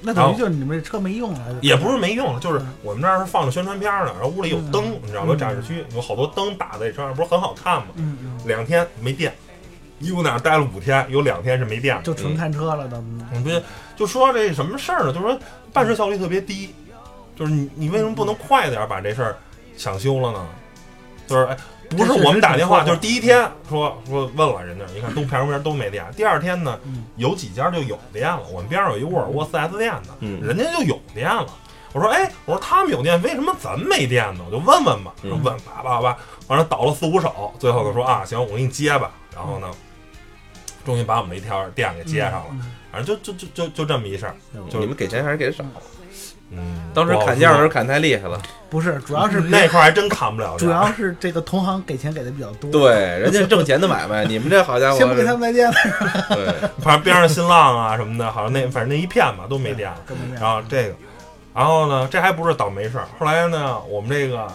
[0.00, 5.34] 那等于就是你们这车没用了，也不是没用，就是嗯我们这儿是放着宣传片呢，然后屋里有灯，你知道吗？
[5.34, 7.88] 嗯展示区有好多灯打在车上，不是很好看吗？
[7.96, 9.34] 嗯嗯，两天没电，
[9.98, 12.02] 一共在那儿待了五天，有两天是没电的。
[12.02, 12.96] 就纯看车了都。
[13.32, 13.62] 嗯，不是，
[13.96, 15.12] 就说这什么事儿呢？
[15.12, 15.38] 就是说
[15.72, 16.74] 办事效率特别低，
[17.34, 19.36] 就是你你为什么不能快点儿把这事儿
[19.76, 20.46] 抢修了呢？
[21.26, 21.56] 就是哎，
[21.90, 31.46] 不是我们打电话，就是第一天说说问了人家，一看东旁边都没电，第二天呢嗯有几家就有电了，我们边上有一沃尔沃 4S 店的，嗯人家就有电了。
[31.92, 34.44] 我说哎，我说他们有电，为什么咱没电呢？
[34.46, 39.10] 我就问问吧，嗯问叭叭叭，完了倒了四五手，最后就说啊，行，我给你接吧。
[39.34, 39.68] 然后呢，
[40.84, 42.46] 终于把我们那条电给接上了。
[42.52, 44.34] 嗯反正就就就就就这么一事儿。
[44.70, 45.62] 就你们给钱还是给的少？
[46.50, 46.58] 嗯，
[46.94, 48.40] 当时砍价的时候砍太厉害了。
[48.70, 50.58] 不是，主要是那块儿还真砍不了价。
[50.58, 55.74] 主要是这个同行给钱给的比较多。，对，人家挣钱的买卖，你们这好家伙，先不给他们再见了，
[56.30, 56.46] 对，
[56.82, 59.96] 反正边上新浪啊什么的，好像那反正那一片吧都没电了。
[60.38, 60.94] 然后这个，
[61.54, 63.08] 然后呢，这还不是倒霉事儿。
[63.18, 64.46] 后来呢，我们这个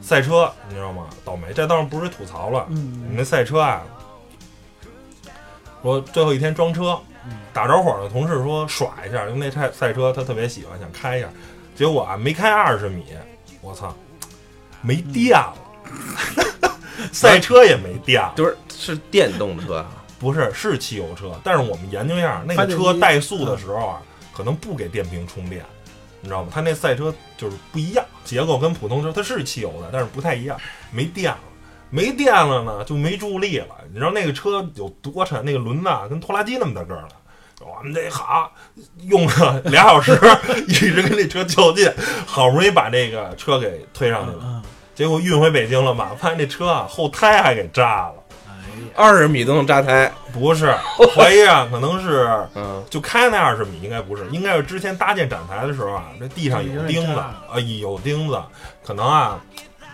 [0.00, 1.04] 赛车，你知道吗？
[1.24, 2.66] 倒霉，这当然不是吐槽了。
[2.68, 3.82] 我们嗯那赛车啊，
[5.82, 7.11] 说最后一天装车，嗯
[7.52, 11.28] 打着火的同事说耍一下，因为那赛赛车他特别喜欢，想开一下。
[11.74, 13.04] 结果啊，没开二十米，
[13.60, 13.96] 我操，
[14.82, 15.54] 没电了，
[17.12, 18.32] 赛车也没电了。
[18.36, 24.02] 就是是电动车啊，不是，是汽油车，但是我们研究一下，那个车怠速的时候啊，
[24.32, 25.64] 可能不给电瓶充电，
[26.20, 26.50] 你知道吗？
[26.52, 30.58] 它那赛车就是不一样，结构跟普通车它是汽油的，但是不太一样，
[30.90, 31.38] 没电了。
[31.92, 33.66] 没电了呢，就没助力了。
[33.92, 35.44] 你知道那个车有多沉？
[35.44, 37.08] 那个轮子啊，跟拖拉机那么大个儿了。
[37.60, 38.50] 我们这好
[39.02, 40.18] 用了俩小时，
[40.66, 41.88] 一直跟这车较劲，
[42.26, 44.38] 好不容易把这个车给推上去了。
[44.42, 44.62] 嗯，
[44.94, 48.14] 结果运回北京了嘛，发现这车啊后胎还给炸了。
[48.48, 50.10] 哎呀，二十米都能扎胎。
[50.32, 50.74] 不是，
[51.14, 58.42] 怀疑啊，可能是嗯，就开那二十米，应该不是，应该是之前搭建展台的时候啊，这地上有钉子，啊，有钉子，
[58.84, 59.38] 可能啊，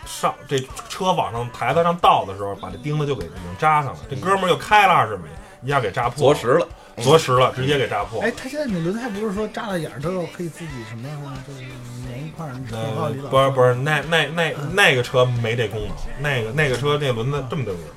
[0.08, 3.98] 上这车往上台子上倒的时候，把这钉子就给已经扎上了。
[4.08, 5.24] 这哥们儿又开了二十米，
[5.62, 6.68] 一下给扎破了，着实了。
[7.00, 8.20] 着实了，直接给扎破。
[8.20, 11.08] 哎，他现在那轮胎不是说扎了眼儿之后可以自己什么，
[11.46, 11.60] 就是
[12.08, 17.94] 粘一块儿，你广告呃里老，不是不是，那那那那个车没这功能，那个那个车那轮子这么大个儿，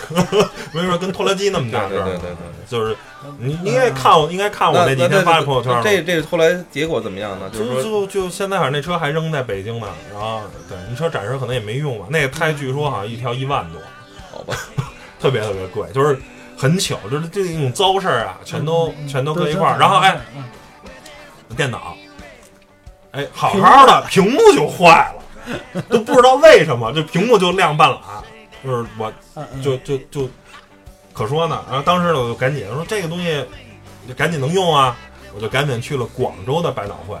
[0.72, 2.68] 没说跟拖拉机那么大个儿，对对对对。
[2.68, 2.96] 就是
[3.38, 5.80] 你你应该看我，应该看我那那几天发的朋友圈。
[5.82, 7.48] 这这后来结果怎么样呢？
[7.50, 13.80] 就就是就就现在好像那车还扔在北京呢，然后对你车暂时可能也没用吧，那个胎据说好像一条一万多，
[14.30, 14.54] 好吧，
[15.20, 16.18] 特别特别贵，就是
[16.56, 20.44] 很巧，就是这种糟事儿啊，全都嗯全都搁一块儿，然后哎，嗯
[21.56, 21.96] 电脑，
[23.12, 25.10] 哎，好好的屏幕就坏
[25.74, 27.98] 了，都不知道为什么，这屏幕就亮半拉，
[28.64, 29.12] 就是我
[29.62, 30.28] 就就就
[31.12, 31.64] 可说呢。
[31.68, 33.44] 然后当时呢，我就赶紧说这个东西
[34.06, 34.96] 就赶紧能用啊，
[35.34, 37.16] 我就赶紧去了广州的百脑汇。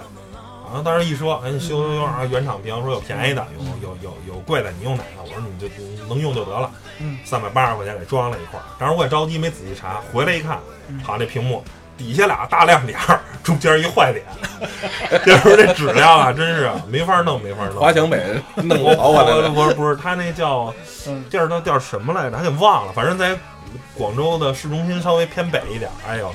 [0.70, 3.46] 然后当时一说，哎，你修修修啊，原厂评说有便宜的，
[3.82, 5.22] 有有有有贵的，你用哪个？
[5.22, 8.64] 我说你就你能用就得了嗯，三百八十块钱给装了一块儿。
[8.78, 10.58] 当时我也着急，没仔细查，回来一看，
[11.02, 11.64] 好，那屏幕
[11.98, 14.24] 底下俩大亮点儿， 中间一坏点，
[15.24, 17.76] 这时候这质量啊， 真是没法弄，没法弄。
[17.80, 19.50] 华强北弄我跑过来了。
[19.50, 20.72] 不是不是，他那叫
[21.08, 22.36] 嗯地儿叫叫什么来着？
[22.38, 22.92] 还给忘了。
[22.94, 23.36] 反正在
[23.96, 25.90] 广州的市中心稍微偏北一点。
[26.08, 26.32] 哎呦，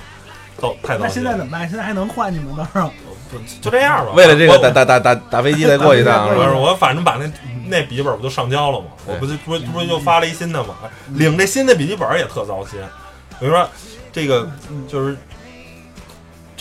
[0.57, 1.09] 糟太糟那。
[1.09, 1.67] 现在怎么办？
[1.67, 2.55] 现在还能换你们？
[2.55, 2.91] 到时候
[3.31, 4.11] 不就这样吧。
[4.13, 6.49] 为了这个打 打打打打飞机再过一趟对不是？
[6.51, 7.31] 我反正把那
[7.67, 8.87] 那笔记本不都上交了吗？
[9.05, 10.75] 我不就不不是就发了一新的吗？
[11.13, 12.79] 领这新的笔记本也特糟心。
[13.39, 13.67] 比如说
[14.11, 14.47] 这个
[14.87, 15.17] 就是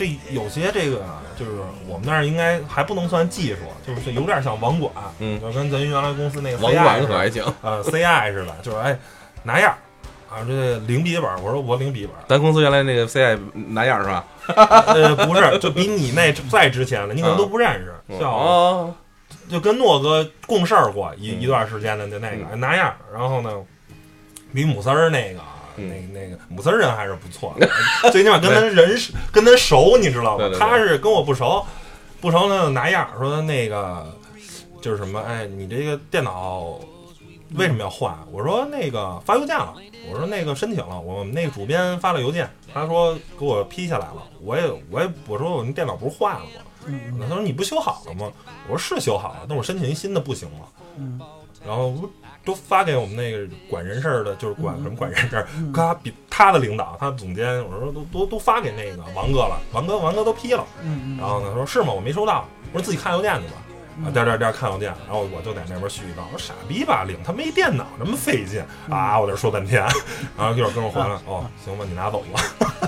[0.03, 1.05] 这有些这个
[1.39, 1.53] 就是
[1.87, 8.99] 我们那儿应该还不能算技术，就是有点像网管，嗯就跟咱原来公司那个网管可还行，呃 CI 似的，就是哎
[9.45, 9.79] 拿样儿
[10.29, 14.25] 啊，这零笔记本，我说我零笔记本，咱公司原来那个 CI 拿样是吧？
[14.89, 18.95] 呃不是，就比你那再值钱了，你可能都不认识，叫哦，
[19.49, 23.51] 就跟诺哥共事儿过一嗯一段时间的那那个拿样儿，然后呢，
[24.53, 25.41] 比姆丝儿那个。
[25.77, 27.69] 嗯那那个姆丝儿人还是不错的，
[28.11, 31.65] 最起码跟他人是跟他熟，你知道吗他是跟我不熟，
[32.21, 34.15] 不熟呢拿样儿说那个
[34.81, 36.79] 就是什么，哎，你这个电脑
[37.55, 38.17] 为什么要换？
[38.31, 39.75] 我说那个发邮件了，
[40.11, 46.63] 我说那个申请了，我们那个主编发了邮件，他说给我批下来了，我也我也我说我那电脑不是坏了吗？
[46.87, 48.33] 嗯他说你不修好了吗？
[48.69, 50.67] 我说是修好了，但我申请一新的不行吗？
[50.99, 51.21] 嗯
[51.65, 52.11] 然后不
[52.45, 60.65] 都发给我们那个管人事儿的，就是管嗯什么管人事他比他的领导，他总监，我说都都都发给那个王哥了，王哥王哥都批了。
[60.83, 61.93] 嗯，然后呢，说是吗？
[61.93, 62.47] 我没收到。
[62.73, 63.55] 我说自己看邮件去吧。
[64.03, 69.21] 啊，嗯颠颠颠看邮件，然后我就在那边絮叨，我说傻逼吧，领他没电脑那么费劲啊！
[69.21, 69.83] 我在这说半天，
[70.37, 72.43] 然后一会儿跟我回来， 哦，行吧，你拿走吧，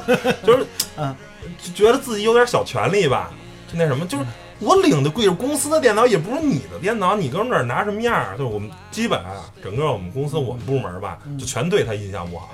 [0.42, 1.14] 就是嗯，
[1.62, 3.30] 就觉得自己有点小权利吧，
[3.70, 4.24] 就那什么，就是
[4.60, 8.36] 我领的贵是公司的电脑，也不是你的电脑，你哥们儿拿什么样儿？
[8.36, 12.50] 就是我们基本啊，整个我们公司我们部门吧，就全对他印象不好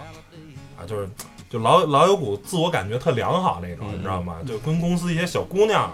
[0.78, 1.09] 啊，就是
[1.48, 4.36] 就老老有股自我感觉特良好那种，嗯你知道吗？
[4.46, 5.90] 就跟公司一些小姑娘。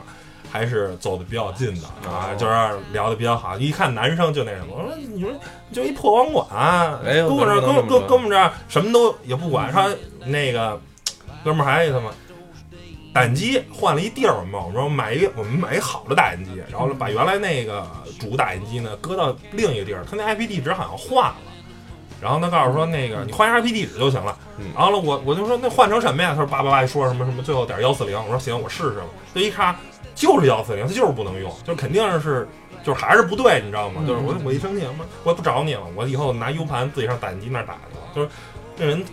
[0.49, 2.53] 还是走的比较近的啊，哦就是
[2.93, 3.59] 聊的比较好。
[3.59, 5.29] 一看男生就那什么，我说你说
[5.73, 6.47] 就一破网管，
[7.05, 9.71] 哎呦跟我这儿能这么说跟跟跟我们这儿什么都也不管。
[9.73, 9.91] 他
[10.25, 10.81] 那个
[11.45, 12.11] 哥们儿还他妈
[13.17, 17.87] 打印机换了一地儿嘛，我说买一个我们买一好的打印机，然后把原来那个
[18.21, 21.37] 主打印机呢搁到另一个地儿，他那 IP 地址好像换了。
[22.21, 24.37] 然后他告诉说那个你换一下 IP 地址就行了。
[24.59, 26.31] 嗯然后呢，我我就说那换成什么呀？
[26.31, 28.19] 他说叭叭叭说什么什么，最后点幺四零。
[28.23, 29.05] 我说行，我试试吧。
[29.35, 29.75] 这一看
[30.15, 32.47] 就是幺四零，它就是不能用，就是肯定是
[32.83, 34.01] 就是还是不对，你知道吗？
[34.01, 38.03] 嗯就是我我一生气，我我也不找你了，我以后拿 U 盘自己上打印机那儿打去了。
[38.15, 38.29] 就是
[38.79, 39.05] 这人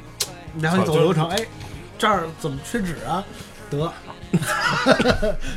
[0.60, 1.38] 然后你走流程，哎，
[1.97, 3.22] 这儿怎么缺纸啊？
[3.78, 3.94] 得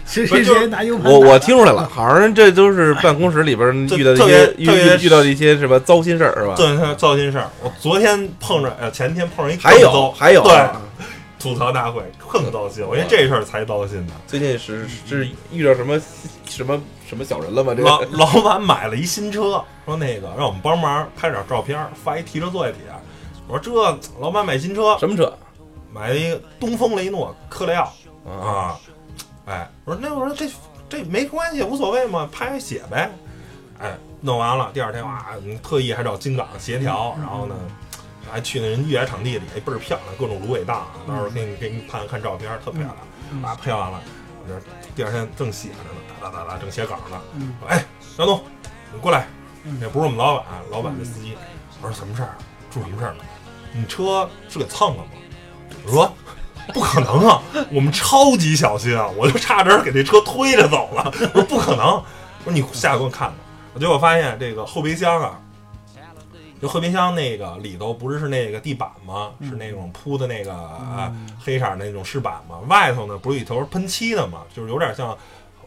[0.05, 6.55] 谁谁谁拿 U 盘我打我听出来了，好像这都是办公室里边遇到一些遇遇遇到的一些什么糟心事儿，是吧？
[6.57, 7.49] 对糟心事儿。
[7.62, 10.81] 我昨天碰着，呃，前天碰着一还有还有对啊
[11.39, 14.12] 吐槽大会更糟心，我觉得这事儿才糟心呢。
[14.27, 16.01] 最近是是遇到什么
[16.49, 17.75] 什么什么小人了吗？
[17.75, 22.81] 这老个老板买了一新车，说那个让我们帮忙拍点照片，发一提车作业帖。
[23.49, 25.33] 我说这老板买新车，什么车
[25.93, 27.93] 买了一个东风雷诺科雷傲
[28.27, 28.33] 啊？
[28.33, 28.81] 啊，
[29.47, 30.51] 哎，我说那我说这
[30.89, 33.11] 这没关系，无所谓嘛，拍写呗。
[33.79, 37.55] 哎，弄完了，第二天哇，嗯特意还找金港协调，然后呢，
[38.31, 43.43] 还去那人越野场地里，哎，倍儿漂亮，各种芦苇荡，啊到时候给你给你看看照片，特漂亮。
[43.43, 44.01] 啊，拍完了，
[44.43, 44.61] 我这
[44.95, 47.20] 第二天正写着呢，哒哒哒哒，正写稿呢。
[47.68, 47.85] 哎，
[48.18, 48.43] 杨东，
[48.93, 49.27] 你过来，
[49.64, 51.37] 嗯这不是我们老板，老板的司机。
[51.83, 52.39] 我说什么事儿啊？
[52.70, 53.24] 出什么事儿了？
[53.72, 55.11] 你车是给蹭了吗？
[55.85, 56.12] 我说
[56.73, 61.11] 不可能啊，我们超级小心啊，我就差点给这车推着走了。
[61.35, 62.05] 我说不可能，我
[62.45, 63.37] 说你下来给我看看。
[63.75, 65.39] 我结果发现这个后备箱啊，
[66.61, 69.33] 就后备箱那个里头不是是那个地板吗？
[69.43, 72.59] 是那种铺的那个啊黑色儿那种饰板吗？
[72.69, 74.43] 外头呢不是里头是喷漆的吗？
[74.55, 75.11] 就是有点像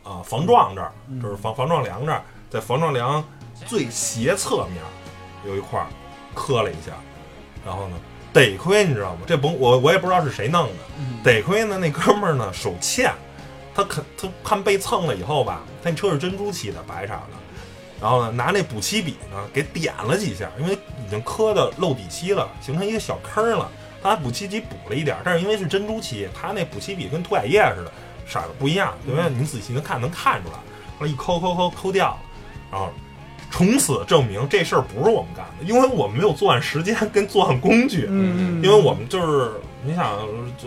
[0.03, 0.91] 啊防撞这儿，
[1.21, 3.23] 就是防防撞梁这儿，在防撞梁
[3.67, 4.83] 最斜侧面
[5.45, 5.85] 有一块儿
[6.33, 6.93] 磕了一下，
[7.63, 7.97] 然后呢，
[8.31, 9.21] 得亏你知道吗？
[9.25, 10.73] 这甭我我也不知道是谁弄的，
[11.23, 13.11] 得亏呢那哥们儿呢手欠，
[13.73, 17.21] 他肯他看被蹭了以后吧，他那车是珍珠漆的白色的，
[17.99, 23.69] 然后呢拿那补漆笔呢给点了几下，因为已经磕的漏底漆了，形成一个小坑了，
[24.03, 27.91] 他补漆笔补了一点儿，但是因为是珍珠漆，他那补漆笔跟涂改液似的，
[28.27, 29.27] 色儿不一样，对吧？
[29.27, 30.55] 你仔细能看能看出来，
[30.99, 32.19] 后来一抠抠抠抠掉了，
[32.71, 32.91] 然后。
[33.51, 38.07] 从此证明这事儿不是我们干的，因为我们没有作案时间跟作案工具。
[38.09, 39.51] 嗯，因为我们就是
[39.83, 40.17] 你想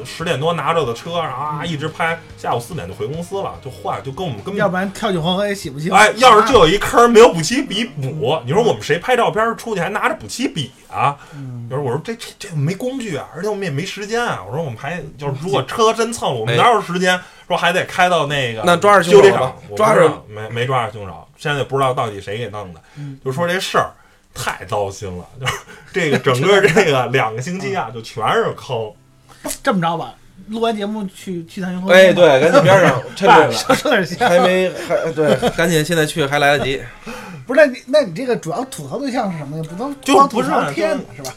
[0.04, 4.56] 十点多拿着的车，然后啊一直拍，下午四点就回公司了，就换，就跟我们根本。
[4.56, 5.92] 要不然跳进黄河也洗不清。
[5.92, 11.16] 哎，要是就有一坑没有补漆笔补，你说我们谁拍照片出去还拿着补漆笔啊？
[11.34, 14.42] 嗯有时候我说这这这没工具啊，而且我们也没时间啊。
[14.46, 17.18] 我说我们还就是如果车真蹭了，我们哎哪有时间
[17.48, 19.76] 说还得开到那个那抓着凶手吧修理厂？
[19.76, 22.80] 抓着没没抓着凶手，现在也不知道到底谁给弄的。
[22.96, 23.90] 嗯就说这事儿
[24.32, 25.52] 太糟心了，就是
[25.92, 28.88] 这个整个 这个两个星期啊，就全是坑。
[29.60, 30.14] 这么着吧，
[30.46, 34.16] 录完节目去去趟云河哎，对，赶紧边上 趁着说 说点闲。
[34.28, 36.80] 还没还对，赶紧现在去还来得及。
[37.44, 39.64] 不是，那你那你这个主要吐槽对象是什么呀？
[39.68, 41.34] 不能就光吐不是槽天的是吧？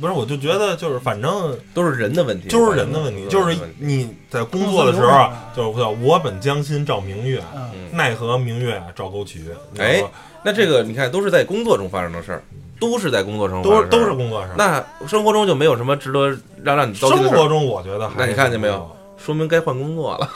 [0.00, 9.44] 不是，我就觉得就是反正都是人的问题，就是人的问题，就是你在工作的时候啊，就是叫我本将心照明月，嗯，奈何明月照沟渠。
[9.78, 10.02] 哎，
[10.42, 12.42] 那这个你看，都是在工作中发生的事儿，
[12.78, 14.50] 都是在工作中都都是工作上。
[14.56, 16.28] 那生活中就没有什么值得
[16.62, 18.90] 让让你糟心生的事儿，活中我觉得还那你看见没有有？
[19.16, 20.30] 说明该换工作了。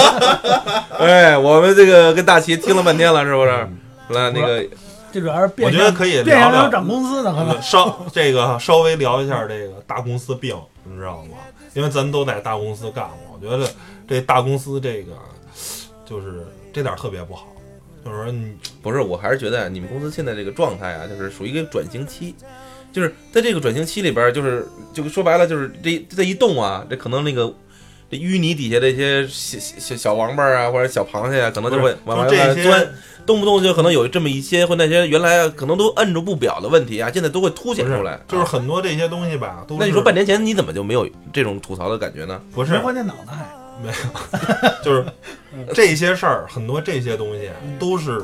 [0.98, 3.50] 哎，我们这个跟大齐听了半天了，是不是？
[4.08, 4.64] 来，那个
[5.12, 11.36] 这主要是变我觉得可以聊聊涨工资呢，可能嗯稍这个稍微聊一下这个大公司病，你知道吗？
[11.74, 13.70] 因为咱都在大公司干过，我觉得
[14.08, 15.12] 这大公司这个
[16.04, 17.46] 就是这点儿特别不好，
[18.04, 22.34] 就是说你不是，我还是觉得你们公司现在这个状态啊，就是属于一个转型期，
[22.92, 27.52] 就是在这个转型期里边儿，就是就说白了，就是这这一动啊，这可能那个
[28.10, 32.88] 这淤泥底下的一些小小小王八啊，或者小螃蟹啊，可能就会往外就这些钻，
[33.24, 38.20] 动不动就可能有这么一些或那些原来可能都摁住不表的问题啊，现在都会凸显出来。
[38.26, 42.40] 就是啊很多这些东西吧，都那你说半年前你怎么就没有这种吐槽的感觉呢？
[42.52, 43.46] 不是没换电脑呢还。
[44.84, 45.06] 就是
[45.72, 47.48] 这些事儿，很多这些东西
[47.78, 48.22] 都是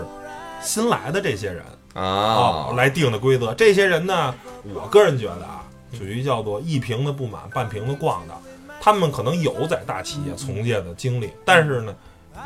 [0.61, 1.63] 新来的这些人
[1.95, 3.55] 啊，来定的规则。
[3.55, 4.35] 这些人呢，
[4.75, 5.65] 我个人觉得啊，
[5.97, 8.35] 属于叫做一瓶子不满半瓶子逛的。
[8.81, 11.95] 他们可能有在大企业从业的经历，但是呢，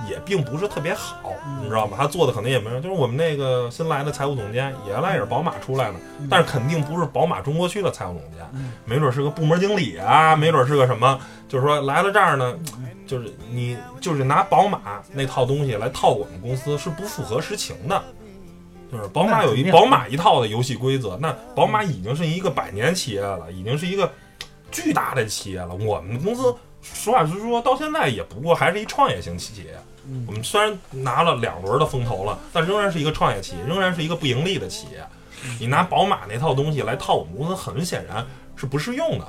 [0.08, 1.96] 也并不是特别好，你知道吗？
[1.98, 5.96] 他做的可能也没有，就是我们那个新来的财务总监，原来也是宝马出来的，
[6.30, 12.56] 但是肯定不是宝马中国区的财务总监，没准是个部门经理啊，没准是个什么，就是说来了这儿呢，
[13.06, 18.02] 就是你就是拿宝马那套东西来套我们公司是不符合实情的。
[18.92, 24.10] 就是宝马有一宝马一套的游戏规则，那宝马已经是一个百年企业了，已经是一个
[24.70, 25.74] 巨大的企业了。
[25.74, 29.76] 我们公司实话实说，到现在也不过还是一创业型企业。
[30.26, 35.04] 我们虽然拿了两轮的风投了，但仍然是一个创业企业，仍然是一个不盈利的企业。
[35.58, 39.26] 你拿宝马那套东西来套我们公司，很显然是不适用的。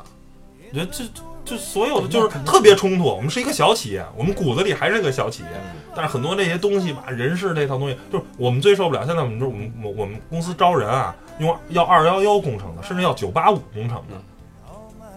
[0.69, 1.03] 我觉得这
[1.43, 3.03] 这所有的就是特别冲突。
[3.03, 5.49] 我们是一个小企业，我们骨子里还是个小企业，
[5.93, 9.05] 但是很多这些东西吧，人事这套东西，就是我们最受不了。
[9.05, 14.21] 现在我们就我们我我们公司招人啊，用要二幺幺工程的，甚至要九八五工程的，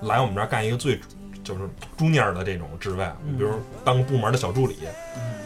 [0.02, 1.00] 来我们这儿干一个最
[1.42, 1.60] 就是
[1.98, 3.50] junior 的这种职位，你比如
[3.84, 4.76] 当部门的小助理，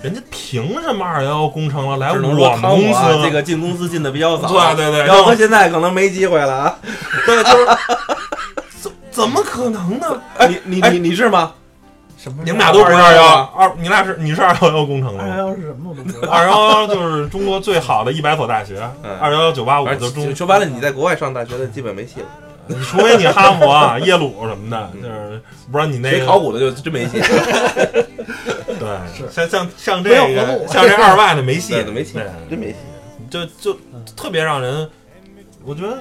[0.02, 2.94] 人家凭什么二幺幺工程了来我们公司？
[2.94, 6.78] 啊这个进公司进的比较早，对对对，然后要搁现在可能没机会了啊！
[7.26, 7.66] 对，就是
[8.80, 10.20] 怎怎么可能呢？
[10.48, 11.52] 你你哎你你是吗？
[12.16, 12.42] 什么？
[12.44, 15.38] 你们俩都不是二幺幺二，你俩是你是二幺幺工程的二幺吗？
[15.50, 16.28] 幺是什么我都不知道。
[16.30, 22.47] 二幺幺就是中国最好的一百所大学，嗯二幺幺九八五中说白了，你在国外上大学的基本没戏了，你
[22.84, 25.42] 除非你哈佛、啊、耶鲁什么的，就是
[25.72, 27.18] 不然你那个考古的就真没戏，
[28.78, 29.28] 对，是。
[29.30, 32.14] 像像像这个 像这二外的没戏对，没戏，
[32.48, 32.76] 真没戏。
[33.30, 33.78] 就就
[34.16, 34.88] 特别让人，
[35.64, 35.98] 我觉得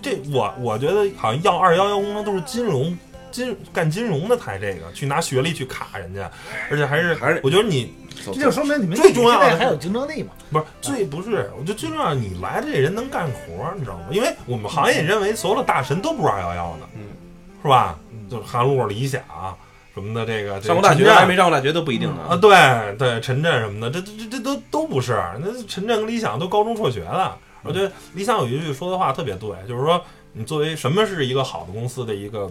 [0.00, 2.96] 这我我觉得好像要二幺幺工程都是金融
[3.32, 6.30] 金干金融的才这个，去拿学历去卡人家，
[6.70, 7.92] 而且还是还是我觉得你
[8.24, 10.32] 这就说明你们最重要的还有竞争力嘛？
[10.52, 14.04] 不是最不是，我觉得最重要，你来的这人能干活儿，你知道吗？
[14.10, 17.02] 因为我们行业认为所有的大神都不是二幺幺的，嗯，
[17.62, 17.98] 是吧？
[18.30, 19.20] 就是韩露、理想
[19.94, 25.22] 什么的，这个上过大学还没上过大学都不一定啊，对对，陈震什么的，这这这这都都不是。
[25.40, 27.36] 那陈震跟理想都高中辍学了。
[27.62, 30.02] 我觉得理想有一句说的话特别对，就是说
[30.32, 32.50] 你作为什么是一个好的公司的一个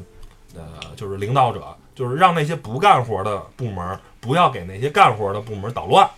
[0.56, 0.64] 呃，
[0.96, 1.64] 就是领导者，
[1.96, 6.10] 就是让那些不干活的部门不要给那些干活的部门捣乱。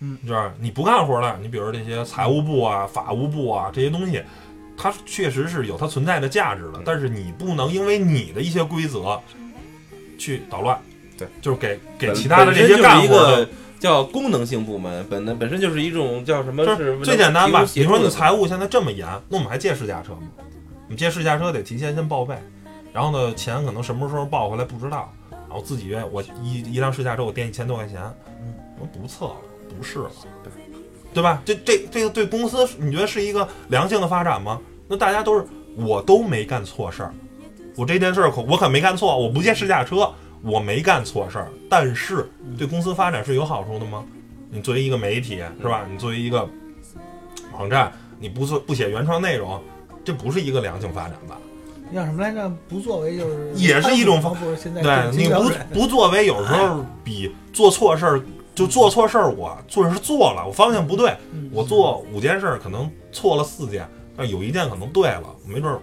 [0.00, 4.22] 嗯，就是你不干活了，你比如这些财务部啊、法务部啊这些东西，
[4.76, 9.20] 它确实是有它存在的价值的，但是你不能因为你的一些规则
[10.18, 10.78] 去捣乱。
[11.16, 13.50] 对，就是给给其他的这些本身就是一干活的个
[13.80, 16.64] 叫功能性部门，本本身就是一种叫什么？
[16.64, 20.28] 就是最简单吧，你说你财务现在这么严，那我们还借试驾车吗？
[20.88, 22.34] 你借试驾车得提前先报备，
[22.96, 28.00] 然后呢，钱可能什么时候报回来不知道，然后自己愿我一一辆试驾车我垫一千多块钱，
[28.80, 29.36] 我不测了，
[29.76, 30.10] 不试了，
[31.12, 31.42] 对吧？
[31.44, 34.58] 这这这个对公司你觉得是一个良性的发展吗？
[34.88, 35.44] 那大家都是
[35.76, 37.12] 我都没干错事儿，
[37.76, 42.26] 我这件事儿可我可没干错，我不借试驾车，我没干错事儿，但是
[42.56, 44.02] 对公司发展是有好处的吗？
[44.48, 45.86] 你作为一个媒体是吧？
[45.86, 46.48] 你作为一个
[47.52, 49.62] 网站，你不做不写原创内容，
[50.02, 51.36] 这不是一个良性发展吧？
[51.94, 52.50] 叫什么来着？
[52.68, 54.56] 不作为就是也是一种方式。
[54.56, 58.22] 现在对你不不作为，有时候比做错事儿
[58.54, 65.78] 就做错事儿，我做是做了，我方向不对，嗯我做五件事儿可能错了四件，但有一件可能对了，没准儿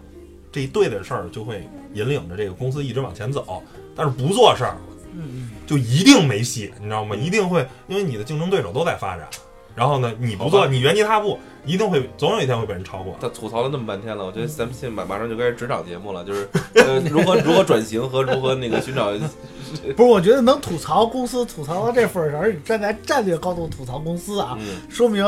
[0.52, 3.64] 这一对的事儿就会引领着这个公司一直往前走。
[3.96, 4.76] 但是不做事儿，
[5.14, 7.16] 嗯嗯，就一定没戏，你知道吗？
[7.16, 9.28] 一定会，因为你的竞争对手都在发展，
[9.76, 13.16] 然后呢，你不做，你原地踏步，一定会，总有一天会被人超过。
[13.20, 19.12] 他吐槽了那么半天了，我觉得咱们现在马马上就开始职场节目了，就是呃 如何如何转型和如何那个寻找
[19.96, 24.82] 不是，我觉得能吐槽公司吐槽到这份儿上，而且站在战略高度吐槽公司啊，嗯。
[24.90, 25.26] 说明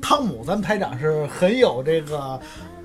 [0.00, 2.38] 汤姆咱排长是很有这个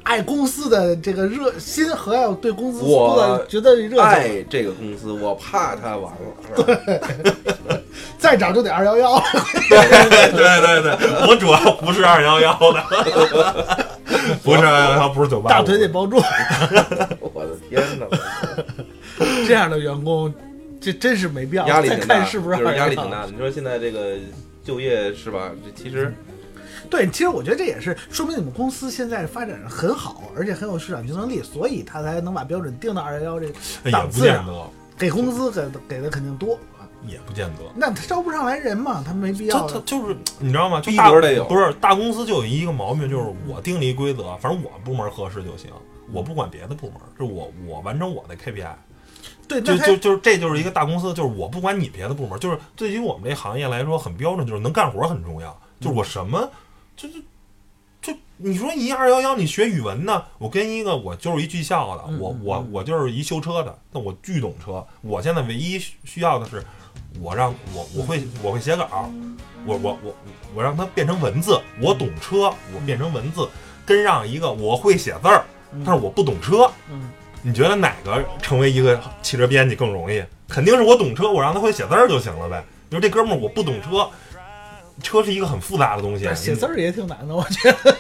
[0.04, 4.00] 爱公司的这个热心和要对公司我的觉得热情。
[4.00, 6.20] 爱这个公司，我怕它完了，
[6.56, 7.78] 是吧？
[8.18, 9.20] 再涨就得二幺幺，
[9.70, 12.82] 对对对，我主要不是二幺幺的，
[14.44, 16.18] 不是二幺幺，不是九八，大腿得包住。
[17.20, 18.08] 我的天哪，
[19.46, 20.34] 这样的员工，
[20.80, 21.68] 这真是没必要。
[21.68, 23.32] 压力挺大，看是不是就是压力挺大的。
[23.32, 24.16] 你说现在这个
[24.64, 25.52] 就业是吧？
[25.64, 26.14] 这其实
[26.94, 33.54] 对，其实我觉得这也是说明你们公司现在发展很好，而且很有市场竞争力，所以他才能把标准定到二幺幺这个
[33.86, 36.56] 也档次上，不见得，给工资给的给的肯定多。
[37.08, 37.64] 也不见得。
[37.76, 39.68] 那他招不上来人嘛，他没必要。
[39.68, 40.80] 他就是你知道吗？
[40.82, 45.72] 就逼大格得有不是大公司就有一个毛病，就是我定了一规则，反正我部门合适就行，
[46.12, 48.76] 我不管别的部门，就我我完成我的 KPI。
[49.48, 55.60] 对，就就就是这就是一个大公司，就是我不管你别的部门，就是对于我们这行业来说很标准，就是能干活很重要。
[55.82, 56.50] 就是我什么，
[56.96, 57.16] 就就
[58.02, 60.24] 就你说一二幺幺，你学语文呢？
[60.38, 64.86] 我跟一个我就是一技校的，我我我就是一修车的，那我巨懂车。
[65.02, 66.64] 我现在唯一需要的是，
[67.20, 69.10] 我让我我会我会写稿，
[69.66, 70.16] 我我我
[70.56, 73.48] 我让它变成文字，我懂车，我变成文字，
[73.86, 75.46] 跟让一个我会写字儿，
[75.86, 76.70] 但是我不懂车。
[76.92, 77.10] 嗯，
[77.42, 80.24] 你觉得哪个成为一个汽车编辑更容易？
[80.50, 82.64] 肯定是我懂车，我让他会写字儿就行了呗。
[82.90, 84.08] 你说这哥们儿我不懂车，
[85.02, 87.98] 车是一个很复杂的东西，写字儿也挺难的，我觉得。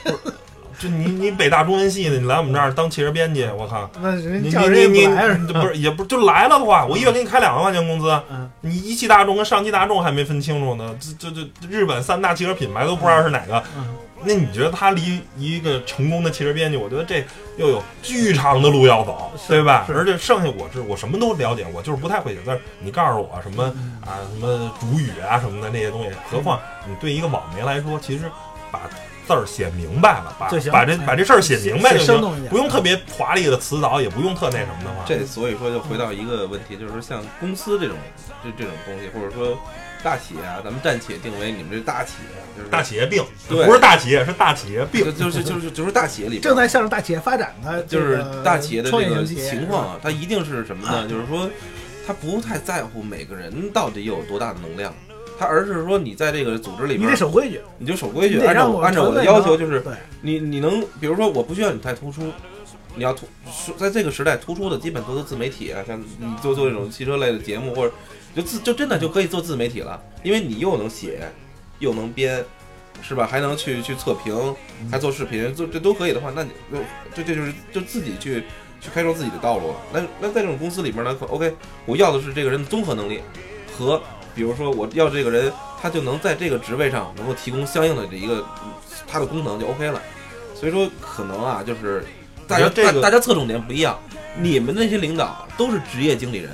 [0.83, 5.07] 就你你北大中文系的，你来我们这儿当汽车编辑，我靠，那人你叫人你你
[5.47, 13.95] 你不是也不就来了的话，我一月给你开两万块钱工资，嗯，你一汽大众跟上汽大众还没分清楚呢，这这这日本三大汽车品牌都不知道是哪个，嗯。
[14.25, 17.21] 那你觉得他离一个成功的汽车编辑，我觉得这
[17.57, 19.85] 又有巨长的路要走，对吧？
[19.89, 22.59] 而且剩下我是我什么都了解，我就是不太会写字儿。
[22.79, 23.99] 你告诉我什么嗯。
[24.01, 26.57] 啊，什么主语啊什么的那些东西，何况
[26.87, 28.31] 你对一个网媒来说，其实
[28.71, 28.79] 把
[29.27, 35.03] 字儿写明白了，把把这把这事儿写明白就行不用特别华丽的词藻，也不用特那什么的话。
[35.05, 37.95] 这所以说就回到一个问题，就是说像公司这种
[38.43, 39.57] 这这种东西，或者说
[40.03, 45.11] 大企业啊，咱们暂且定为你们这大企业，就是大企业病，对不是大企业，是大企业病就。
[45.11, 51.07] 就是就是就是大企业里正在向着大企业发展的，就是大企业的这个情况啊，它一定是什么呢？
[51.07, 51.49] 就是说，
[52.05, 54.93] 他不太在乎每个人到底有多大的能量，
[55.37, 59.83] 他而是说你在这个组织里你得守规矩，你就守规矩，按照按照我的要求，就是，
[60.21, 62.21] 你你能，比如说我不需要你太突出，
[62.95, 67.93] 你要突说在这个时代突出的基本都是自媒体啊，像你做做这种汽车类的节目，或者
[68.35, 71.29] 就自就真的就可以做自媒体了，因为你又能写，
[71.79, 72.43] 又能编，
[73.01, 73.25] 是吧？
[73.25, 74.55] 还能去去测评，
[74.91, 76.77] 还做视频，做这都可以的话，那你就
[77.15, 78.43] 这这就是就自己去
[78.79, 79.75] 去开创自己的道路了。
[79.91, 81.53] 那那在这种公司里面呢可，OK，
[81.85, 83.19] 我要的是这个人的综合能力
[83.75, 84.01] 和。
[84.35, 88.45] 比如说，我要这个人，他就能在这个职位上能够提供相应的这一个
[89.07, 90.01] 他的功能就 OK 了。
[90.55, 92.03] 所以说，可能啊，就是
[92.47, 93.99] 大家这个大大家侧重点不一样。
[94.35, 96.49] 你们那些领导都是职业经理人，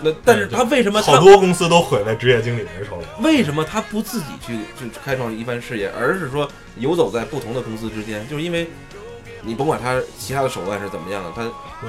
[0.00, 3.06] 那但是他为什么好多公司都毁在职业经理人手里。
[3.22, 6.46] 为什么他不自己去去开创一番事业，而是说
[6.76, 8.28] 游走在不同的公司之间？
[8.28, 8.68] 就是因为
[9.42, 11.42] 你甭管他其他的手段是怎么样的，他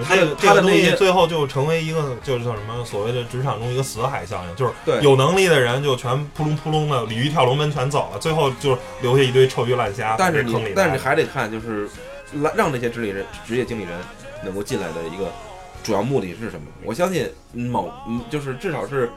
[0.03, 10.63] 他的这个这个东西他的那些最后就成为一个就是叫什么所谓的职场中一个死海效应，就是对有能力的人就全扑隆扑隆的鲤鱼跳龙门全走了，最后就留下一堆臭鱼烂虾但是坑。
[10.63, 11.89] 你但是你还得看，就是
[12.41, 13.99] 让让这些职业人职业经理人
[14.43, 15.31] 能够进来的一个
[15.83, 16.67] 主要目的是什么？
[16.83, 19.09] 我相信某嗯，就是至少是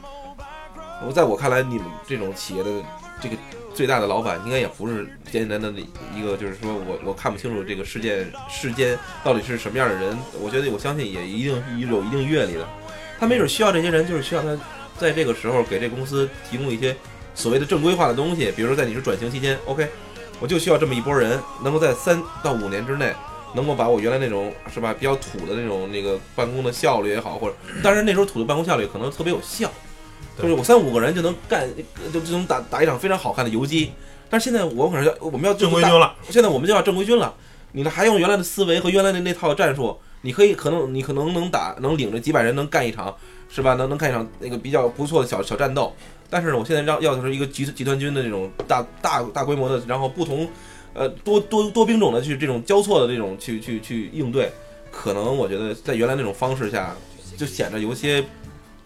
[1.07, 2.70] 我在我看来，你们这种企业的
[3.20, 3.37] 这个
[3.75, 5.81] 最大的老板，应该也不是简简单单的
[6.14, 10.16] 一个，就是说我我看不清楚这个世界世间到底是什么样的人。
[10.41, 12.66] 我觉得我相信也一定有一定阅历的，
[13.18, 14.57] 他没准需要这些人，就是需要他
[14.97, 16.95] 在这个时候给这公司提供一些
[17.35, 19.89] 所谓的正规化的东西，比如说在你是转型期间，OK。
[20.41, 23.14] 我就需要这么一波人，能够在三到五年之内，
[23.55, 27.55] 能够把我原来那种是吧比较土的那种那个办公的效率也好，或者
[27.85, 29.70] 当然那时候土的办公效率可能特别有效，
[30.37, 31.69] 就是我三五个人就能干，
[32.12, 33.93] 就就能打打一场非常好看的游击。
[34.29, 37.33] 但是现在我可能要我们要正规军了，现在我们就要正规军了，
[37.73, 43.15] 你呢还用原来的思维和原来的那套战术，你可以可能你可能能打能领着几百人能干一场
[43.49, 43.75] 是吧？
[43.75, 45.95] 能能干一场那个比较不错的小小战斗。
[46.29, 50.49] 但是我现在要要的是一个集集团军的这种大大大规模的，然后不同
[50.95, 54.51] 呃多多多兵种的去这种交错的这种去去去应对，
[54.91, 56.97] 可能我觉得在原来那种方式下
[57.37, 58.25] 就显得有些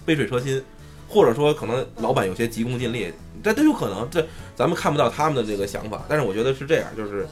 [0.04, 0.62] 杯水车薪。
[1.08, 3.10] 或者说，可能老板有些急功近利，
[3.42, 4.06] 这都有可能。
[4.10, 7.26] 这咱们看不到他们的这个想法，但是我觉得是这样，就是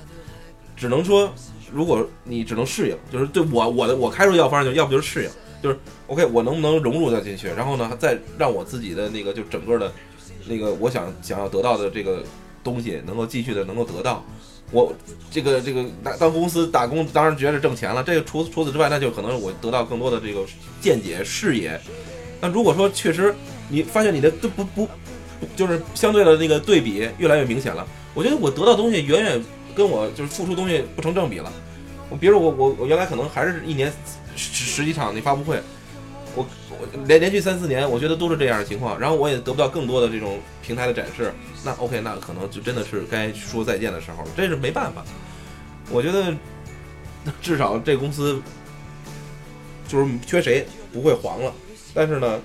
[0.74, 1.30] 只能说，
[1.72, 5.30] 如果你只能适应，就是对我我的我开出药方，就要不就是适应，
[5.62, 9.92] 就是 OK，我能不能融入到进去，然后呢，再让我自己的那个就整个的，
[10.46, 12.22] 那个我想想要得到的这个
[12.64, 14.24] 东西，能够继续的能够得到。
[14.72, 14.92] 我
[15.30, 18.02] 这个这个当当公司打工，当然觉得挣钱了。
[18.02, 20.44] 这个除除此之外，那就可能我得到更多的这个
[20.80, 21.80] 见解视野。
[22.40, 23.32] 那如果说确实
[23.68, 24.88] 你发现你的都不不
[25.54, 29.44] 就是相对的那个对比越来越明显了，我觉得我得到东西远远
[29.74, 31.52] 跟我就是付出东西不成正比了。
[32.08, 33.92] 我比如我我我原来可能还是一年
[34.36, 35.60] 十十几场那发布会，
[36.34, 41.32] 我我连连续三四年，我觉得都是这样的情况，然后我也得不到更多的这种平台的展示。
[41.64, 45.04] 那 OK，那可能就真的是该说再见的时候了，这是没办法。
[45.90, 46.32] 我觉得
[47.42, 48.40] 至少这公司
[49.88, 51.52] 就是缺谁不会黄了，
[51.92, 52.40] 但是呢，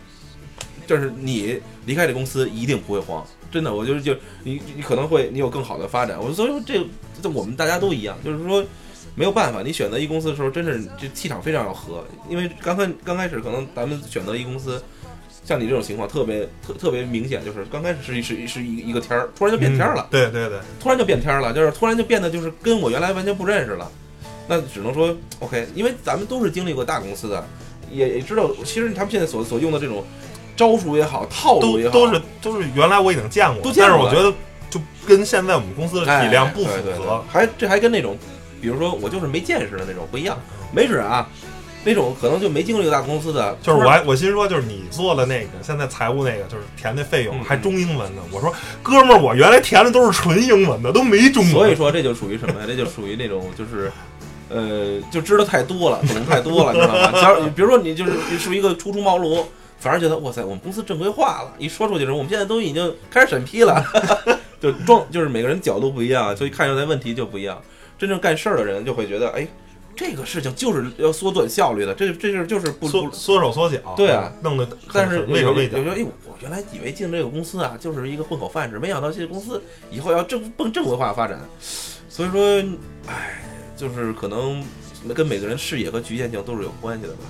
[0.91, 4.13] 就是你离开这公司一定不会慌，真的，我就是就
[4.43, 6.19] 你你可能会你有更好的发展。
[6.21, 6.85] 我所以说这
[7.23, 8.61] 这我们大家都一样，就是说
[9.15, 14.83] 没有办法，你选择一公司的时候，真是这气场非常要合，因为刚开刚开始可能咱们选择一公司。
[15.43, 20.07] 像你这种情况特别特特别明显，就是刚开始是一是一是一一个天儿，突然就变天儿了。
[20.09, 23.89] 嗯对对对，突然就变天儿了，就是突然就变得就是跟我原来完全不认识了。
[24.47, 27.43] 那只能说 OK，因为咱们都是经历过大公司的，
[27.91, 30.03] 也也知道，其实他们现在所所用的这种
[30.61, 34.31] 招数也好，套路也好，都都是都是原来我已经见过，都见过但是我觉得
[34.69, 37.25] 就跟现在我们公司的体量不符哎对对对合。
[37.27, 38.15] 还这还跟那种，
[38.61, 40.37] 比如说我就是没见识的那种不一样，
[40.71, 41.27] 没准啊，
[41.83, 48.21] 那种可能就没经历过大公司的，就是我还我心说，就是你做的那个，现在财务那个，就是填那费用嗯还中英文呢。
[48.31, 48.53] 我说
[48.83, 51.53] 哥们儿，我原来填的都是纯英文的，都没中文。
[51.53, 52.65] 所以说这就属于什么呀？
[52.67, 53.91] 这就属于那种就是。
[54.53, 57.09] 呃，就知道太多了，懂得太多了，你知道吗？
[57.21, 59.45] 假如比如说你就是你属于一个初出茅庐，
[59.81, 63.83] 反而觉得哇塞，我们公司正规化了，一说出去的时候，我们现在都已经开始审批了，
[64.61, 67.59] 就装就是每个人角度不一样，所以看出来问题就不一样。
[67.97, 69.47] 真正干事儿的人就会觉得，哎，
[69.95, 73.11] 这个事情就是要缩短效率的，这这事就是不缩不。
[73.11, 75.89] 缩手缩脚，对啊，弄得但是畏手畏脚有有。
[75.89, 81.39] 时候，哎，我原来以为进这个公司啊，就是一个混口饭吃，没想到这个公司以后要正奔正规化发展。
[82.07, 82.63] 所以说，
[83.07, 83.41] 哎，
[83.75, 84.63] 就是可能
[85.15, 87.23] 跟每个人视野和局限性都是有关系的吧。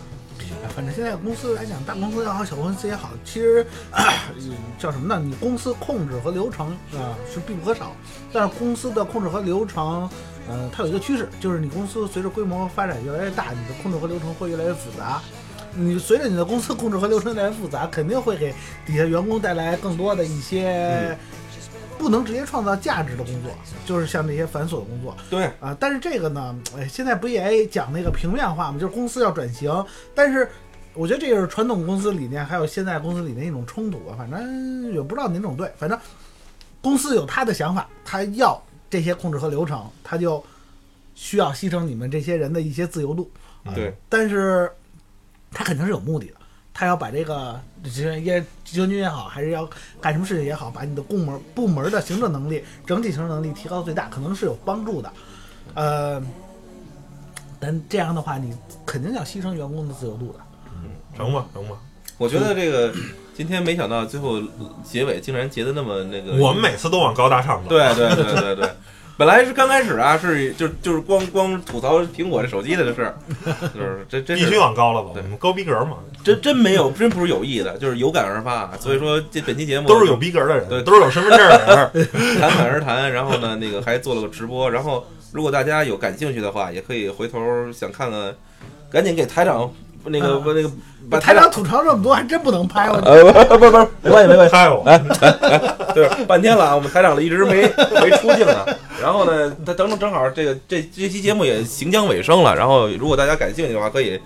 [0.75, 4.03] 反正现在公司来讲，大公司也好，小公司也好，其实、呃
[4.77, 5.21] 叫什么呢？
[5.23, 7.93] 你公司控制和流程啊、是必不可少，
[8.31, 10.09] 但是公司的控制和流程，
[10.49, 15.21] 呃，它有一个趋势，就是你公司随着规模发展越来越大，你的控制和流程会越来越复杂。
[15.73, 18.53] 你随着你的公司控制和流程越来越复杂，肯定会给
[18.85, 21.17] 底下员工带来更多的一些
[22.01, 23.51] 不能直接创造价值的工作，
[23.85, 25.15] 就是像这些繁琐的工作。
[25.29, 28.79] 对，啊，但是这个呢，哎，现在不也讲那个平面化吗？
[28.79, 29.71] 就是公司要转型，
[30.15, 30.49] 但是
[30.95, 34.15] 我觉得这个是传统公司理念还有现在公司理念一种冲突啊。
[34.17, 35.97] 反正也不知道哪种对，反正
[36.81, 40.43] 公司有他的想法，他要这些控制和流程，他就
[41.13, 43.29] 需要牺牲你们这些人的一些自由度。
[43.63, 44.67] 啊对，但是
[45.51, 46.33] 他肯定是有目的的，
[46.73, 49.69] 他要把这个这也将军也好，还是要
[49.99, 55.11] 干什么事情也好，把你的部门部门的行政能力、整体行政能力提高到最大，可能是有帮助的。
[55.73, 56.21] 呃，
[57.59, 58.55] 但这样的话，你
[58.85, 60.39] 肯定要牺牲员工的自由度的。
[60.73, 61.75] 嗯成吧成吧。
[62.17, 62.93] 我觉得这个
[63.33, 64.41] 今天没想到最后
[64.83, 66.33] 结尾竟然结的那么那个。
[66.35, 67.69] 我们每次都往高大上走。
[67.69, 68.69] 对对对对对，
[69.17, 73.15] 本来是刚开始啊，是就就是光光吐槽苹果这手机的这事儿，
[73.75, 78.71] 就是这这必须往高了走，对我们高逼格嘛，真真没有，真不是有意的，就是有感而发。
[78.79, 82.07] 所以说这本期节目都是有逼格的人，对都是有身份证的人。
[82.39, 84.71] 侃侃而谈，然后呢，那个还做了个直播。
[84.71, 87.39] 然后如果大家有感兴趣的话，也可以回头
[87.71, 88.35] 想看看，
[88.89, 89.71] 赶紧给台长
[90.05, 90.71] 那个我那个
[91.09, 92.95] 把台长吐槽这么多，还真不能拍我。
[92.97, 94.51] 呃不不不不，没关系没关系。
[94.53, 94.83] 拍我，
[95.93, 97.61] 对，半天了啊，我们台长一直没
[98.01, 98.65] 没出镜呢。
[99.01, 102.55] 然后呢，他等等正好这个这这期节目也行将尾声了。
[102.55, 104.19] 然后如果大家感兴趣的话，可以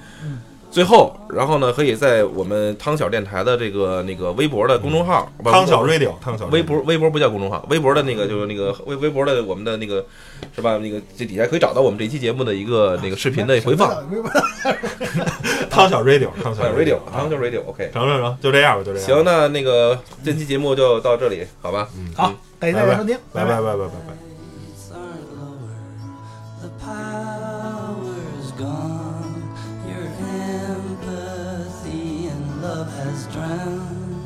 [0.76, 10.06] 最后，然后呢，可以在我们汤小电台的这个那个微博的公众号，不汤小 radio，汤小微博微博不叫公众号，微博的那个就是那个微微博的我们的那个
[10.54, 10.78] 是吧？
[10.80, 13.90] 那个这底下可以找到我们这期节目的一个那个视频的回放。
[15.72, 17.92] 汤小 radio，汤小 radio， 啊汤小 radio，OK。
[17.94, 19.08] 成成成，就这样吧，就这样。
[19.08, 21.88] 行，，那那个这期节目就到这里，好吧？
[21.98, 24.25] 嗯，好，感谢大家收听，拜拜拜拜拜拜。
[33.16, 34.26] Has drowned.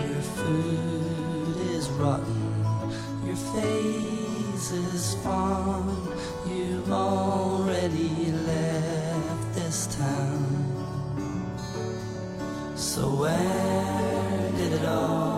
[0.00, 2.42] Your food is rotten,
[3.24, 5.86] your face is fawn.
[6.48, 10.42] You've already left this town.
[12.74, 15.31] So where did it all